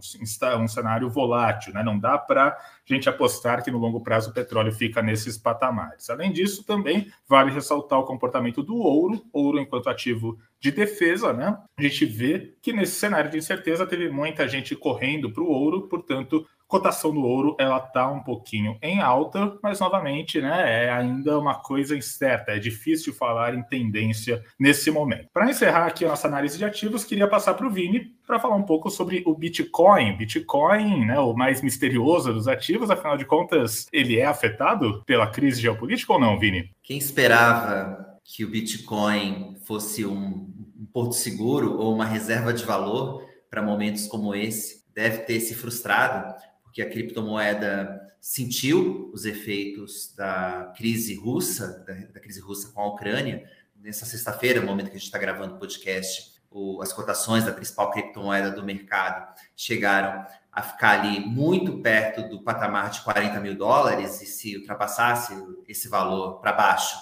um 0.58 0.68
cenário 0.68 1.08
volátil. 1.08 1.72
Né? 1.72 1.82
Não 1.82 1.98
dá 1.98 2.18
para 2.18 2.48
a 2.48 2.58
gente 2.84 3.08
apostar 3.08 3.62
que 3.62 3.70
no 3.70 3.78
longo 3.78 4.00
prazo 4.00 4.30
o 4.30 4.34
petróleo 4.34 4.72
fica 4.72 5.00
nesses 5.00 5.38
patamares. 5.38 6.10
Além 6.10 6.32
disso, 6.32 6.64
também 6.64 7.10
vale 7.28 7.52
ressaltar 7.52 8.00
o 8.00 8.04
comportamento 8.04 8.62
do 8.62 8.76
ouro, 8.76 9.24
ouro 9.32 9.60
enquanto 9.60 9.88
ativo 9.88 10.36
de 10.62 10.70
defesa, 10.70 11.32
né? 11.32 11.58
A 11.76 11.82
gente 11.82 12.06
vê 12.06 12.54
que 12.62 12.72
nesse 12.72 12.92
cenário 12.92 13.28
de 13.28 13.36
incerteza 13.36 13.84
teve 13.84 14.08
muita 14.08 14.46
gente 14.46 14.76
correndo 14.76 15.32
para 15.32 15.42
o 15.42 15.48
ouro, 15.48 15.88
portanto, 15.88 16.46
cotação 16.68 17.12
do 17.12 17.20
ouro 17.20 17.54
ela 17.58 17.76
está 17.76 18.10
um 18.10 18.22
pouquinho 18.22 18.78
em 18.80 19.00
alta, 19.00 19.58
mas 19.62 19.80
novamente, 19.80 20.40
né, 20.40 20.84
é 20.84 20.90
ainda 20.90 21.38
uma 21.38 21.56
coisa 21.56 21.94
incerta, 21.94 22.52
é 22.52 22.58
difícil 22.58 23.12
falar 23.12 23.54
em 23.54 23.62
tendência 23.62 24.42
nesse 24.58 24.90
momento. 24.90 25.28
Para 25.34 25.50
encerrar 25.50 25.84
aqui 25.84 26.04
a 26.04 26.08
nossa 26.08 26.28
análise 26.28 26.56
de 26.56 26.64
ativos, 26.64 27.04
queria 27.04 27.28
passar 27.28 27.54
para 27.54 27.66
o 27.66 27.70
Vini 27.70 28.12
para 28.26 28.38
falar 28.38 28.56
um 28.56 28.62
pouco 28.62 28.88
sobre 28.88 29.22
o 29.26 29.34
Bitcoin. 29.34 30.16
Bitcoin, 30.16 31.04
né, 31.04 31.18
o 31.18 31.34
mais 31.34 31.60
misterioso 31.60 32.32
dos 32.32 32.48
ativos, 32.48 32.88
afinal 32.88 33.18
de 33.18 33.26
contas, 33.26 33.86
ele 33.92 34.18
é 34.18 34.24
afetado 34.24 35.02
pela 35.04 35.26
crise 35.26 35.60
geopolítica 35.60 36.12
ou 36.12 36.20
não, 36.20 36.38
Vini? 36.38 36.70
Quem 36.82 36.96
esperava 36.96 38.11
que 38.24 38.44
o 38.44 38.50
Bitcoin 38.50 39.56
fosse 39.64 40.04
um, 40.04 40.52
um 40.78 40.86
porto 40.92 41.14
seguro 41.14 41.78
ou 41.78 41.94
uma 41.94 42.04
reserva 42.04 42.52
de 42.52 42.64
valor 42.64 43.26
para 43.50 43.62
momentos 43.62 44.06
como 44.06 44.34
esse 44.34 44.84
deve 44.94 45.18
ter 45.18 45.40
se 45.40 45.54
frustrado, 45.54 46.34
porque 46.62 46.82
a 46.82 46.88
criptomoeda 46.88 48.00
sentiu 48.20 49.10
os 49.12 49.24
efeitos 49.24 50.14
da 50.16 50.72
crise 50.76 51.14
russa, 51.14 51.84
da, 51.86 51.94
da 52.12 52.20
crise 52.20 52.40
russa 52.40 52.72
com 52.72 52.80
a 52.80 52.88
Ucrânia. 52.88 53.44
Nessa 53.76 54.06
sexta-feira, 54.06 54.60
no 54.60 54.66
momento 54.66 54.86
que 54.86 54.96
a 54.96 54.98
gente 54.98 55.06
está 55.06 55.18
gravando 55.18 55.56
o 55.56 55.58
podcast, 55.58 56.32
as 56.80 56.92
cotações 56.92 57.44
da 57.44 57.52
principal 57.52 57.90
criptomoeda 57.90 58.50
do 58.50 58.62
mercado 58.62 59.34
chegaram 59.56 60.24
a 60.52 60.62
ficar 60.62 61.00
ali 61.00 61.20
muito 61.20 61.78
perto 61.78 62.28
do 62.28 62.42
patamar 62.42 62.90
de 62.90 63.00
40 63.00 63.40
mil 63.40 63.56
dólares, 63.56 64.20
e 64.20 64.26
se 64.26 64.56
ultrapassasse 64.56 65.34
esse 65.66 65.88
valor 65.88 66.40
para 66.40 66.52
baixo, 66.52 66.96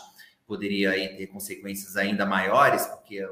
poderia 0.51 0.91
aí 0.91 1.17
ter 1.17 1.29
consequências 1.29 1.97
ainda 1.97 2.27
maiores, 2.27 2.85
porque 2.87 3.25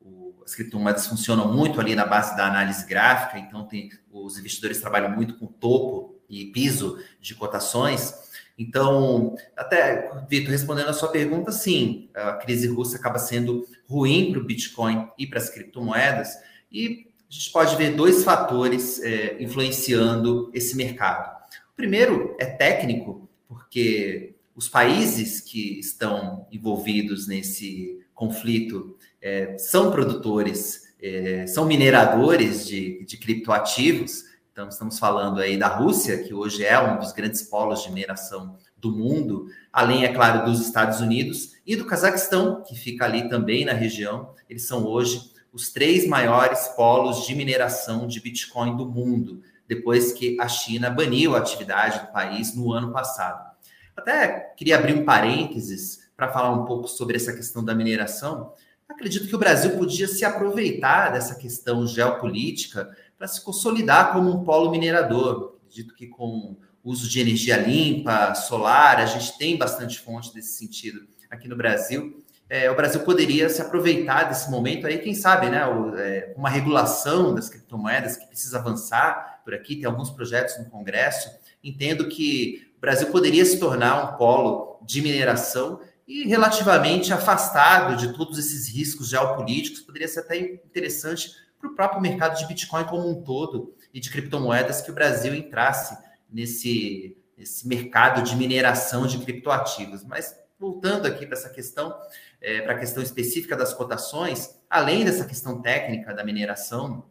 o, 0.00 0.34
as 0.44 0.56
criptomoedas 0.56 1.06
funcionam 1.06 1.52
muito 1.52 1.80
ali 1.80 1.94
na 1.94 2.04
base 2.04 2.36
da 2.36 2.48
análise 2.48 2.84
gráfica, 2.84 3.38
então 3.38 3.64
tem, 3.64 3.90
os 4.10 4.36
investidores 4.36 4.80
trabalham 4.80 5.10
muito 5.10 5.38
com 5.38 5.46
topo 5.46 6.18
e 6.28 6.46
piso 6.46 6.98
de 7.20 7.32
cotações. 7.36 8.12
Então, 8.58 9.36
até, 9.56 10.10
Vitor, 10.28 10.50
respondendo 10.50 10.88
a 10.88 10.92
sua 10.92 11.10
pergunta, 11.10 11.52
sim, 11.52 12.10
a 12.12 12.32
crise 12.32 12.66
russa 12.66 12.96
acaba 12.96 13.20
sendo 13.20 13.64
ruim 13.88 14.32
para 14.32 14.40
o 14.40 14.44
Bitcoin 14.44 15.08
e 15.16 15.28
para 15.28 15.38
as 15.38 15.48
criptomoedas, 15.48 16.34
e 16.72 17.06
a 17.30 17.32
gente 17.32 17.52
pode 17.52 17.76
ver 17.76 17.94
dois 17.94 18.24
fatores 18.24 19.00
é, 19.00 19.40
influenciando 19.40 20.50
esse 20.52 20.76
mercado. 20.76 21.32
O 21.72 21.76
primeiro 21.76 22.36
é 22.40 22.46
técnico, 22.46 23.28
porque 23.46 24.33
os 24.54 24.68
países 24.68 25.40
que 25.40 25.78
estão 25.78 26.46
envolvidos 26.50 27.26
nesse 27.26 28.00
conflito 28.14 28.96
é, 29.20 29.58
são 29.58 29.90
produtores, 29.90 30.94
é, 31.02 31.46
são 31.46 31.64
mineradores 31.64 32.66
de, 32.66 33.04
de 33.04 33.16
criptoativos. 33.16 34.24
Então, 34.52 34.68
estamos 34.68 34.98
falando 34.98 35.40
aí 35.40 35.56
da 35.56 35.66
Rússia, 35.66 36.22
que 36.22 36.32
hoje 36.32 36.64
é 36.64 36.78
um 36.80 36.98
dos 36.98 37.12
grandes 37.12 37.42
polos 37.42 37.82
de 37.82 37.90
mineração 37.90 38.56
do 38.76 38.92
mundo, 38.92 39.46
além, 39.72 40.04
é 40.04 40.12
claro, 40.12 40.44
dos 40.44 40.60
Estados 40.60 41.00
Unidos 41.00 41.54
e 41.66 41.74
do 41.74 41.86
Cazaquistão, 41.86 42.62
que 42.62 42.76
fica 42.76 43.04
ali 43.04 43.28
também 43.28 43.64
na 43.64 43.72
região. 43.72 44.32
Eles 44.48 44.66
são 44.68 44.84
hoje 44.84 45.32
os 45.52 45.72
três 45.72 46.06
maiores 46.06 46.68
polos 46.76 47.26
de 47.26 47.34
mineração 47.34 48.06
de 48.06 48.20
Bitcoin 48.20 48.76
do 48.76 48.86
mundo, 48.86 49.40
depois 49.66 50.12
que 50.12 50.38
a 50.38 50.46
China 50.46 50.90
baniu 50.90 51.34
a 51.34 51.38
atividade 51.38 52.06
do 52.06 52.12
país 52.12 52.54
no 52.54 52.72
ano 52.72 52.92
passado. 52.92 53.53
Até 53.96 54.52
queria 54.56 54.76
abrir 54.76 54.94
um 54.94 55.04
parênteses 55.04 56.10
para 56.16 56.32
falar 56.32 56.52
um 56.52 56.64
pouco 56.64 56.88
sobre 56.88 57.16
essa 57.16 57.32
questão 57.32 57.64
da 57.64 57.74
mineração, 57.74 58.52
Acredito 58.88 59.26
que 59.26 59.34
o 59.34 59.38
Brasil 59.38 59.72
podia 59.72 60.06
se 60.06 60.24
aproveitar 60.24 61.10
dessa 61.10 61.34
questão 61.34 61.86
geopolítica 61.86 62.94
para 63.16 63.26
se 63.26 63.42
consolidar 63.42 64.12
como 64.12 64.30
um 64.30 64.44
polo 64.44 64.70
minerador. 64.70 65.56
Acredito 65.66 65.94
que 65.94 66.06
com 66.06 66.56
uso 66.82 67.08
de 67.08 67.20
energia 67.20 67.56
limpa, 67.56 68.34
solar, 68.34 68.98
a 68.98 69.06
gente 69.06 69.38
tem 69.38 69.56
bastante 69.56 69.98
fonte 69.98 70.34
desse 70.34 70.58
sentido 70.58 71.06
aqui 71.30 71.48
no 71.48 71.56
Brasil. 71.56 72.22
É, 72.48 72.70
o 72.70 72.76
Brasil 72.76 73.00
poderia 73.00 73.48
se 73.48 73.62
aproveitar 73.62 74.24
desse 74.24 74.50
momento 74.50 74.86
aí, 74.86 74.98
quem 74.98 75.14
sabe, 75.14 75.48
né? 75.48 75.66
O, 75.66 75.96
é, 75.96 76.34
uma 76.36 76.50
regulação 76.50 77.34
das 77.34 77.48
criptomoedas 77.48 78.18
que 78.18 78.26
precisa 78.26 78.58
avançar 78.58 79.40
por 79.42 79.54
aqui, 79.54 79.76
tem 79.76 79.86
alguns 79.86 80.10
projetos 80.10 80.58
no 80.58 80.66
Congresso. 80.66 81.30
Entendo 81.62 82.06
que 82.06 82.70
Brasil 82.84 83.10
poderia 83.10 83.44
se 83.44 83.58
tornar 83.58 84.04
um 84.04 84.16
polo 84.18 84.78
de 84.82 85.00
mineração 85.00 85.80
e 86.06 86.28
relativamente 86.28 87.12
afastado 87.12 87.96
de 87.96 88.12
todos 88.12 88.38
esses 88.38 88.68
riscos 88.68 89.08
geopolíticos, 89.08 89.80
poderia 89.80 90.06
ser 90.06 90.20
até 90.20 90.38
interessante 90.38 91.30
para 91.58 91.70
o 91.70 91.74
próprio 91.74 92.02
mercado 92.02 92.38
de 92.38 92.46
Bitcoin 92.46 92.84
como 92.84 93.08
um 93.08 93.22
todo 93.22 93.74
e 93.92 93.98
de 93.98 94.10
criptomoedas 94.10 94.82
que 94.82 94.90
o 94.90 94.94
Brasil 94.94 95.34
entrasse 95.34 95.96
nesse, 96.30 97.16
nesse 97.38 97.66
mercado 97.66 98.22
de 98.22 98.36
mineração 98.36 99.06
de 99.06 99.16
criptoativos. 99.18 100.04
Mas 100.04 100.36
voltando 100.58 101.06
aqui 101.06 101.24
para 101.24 101.38
essa 101.38 101.48
questão, 101.48 101.96
é, 102.38 102.60
para 102.60 102.74
a 102.74 102.78
questão 102.78 103.02
específica 103.02 103.56
das 103.56 103.72
cotações, 103.72 104.58
além 104.68 105.04
dessa 105.04 105.24
questão 105.24 105.62
técnica 105.62 106.12
da 106.12 106.22
mineração, 106.22 107.06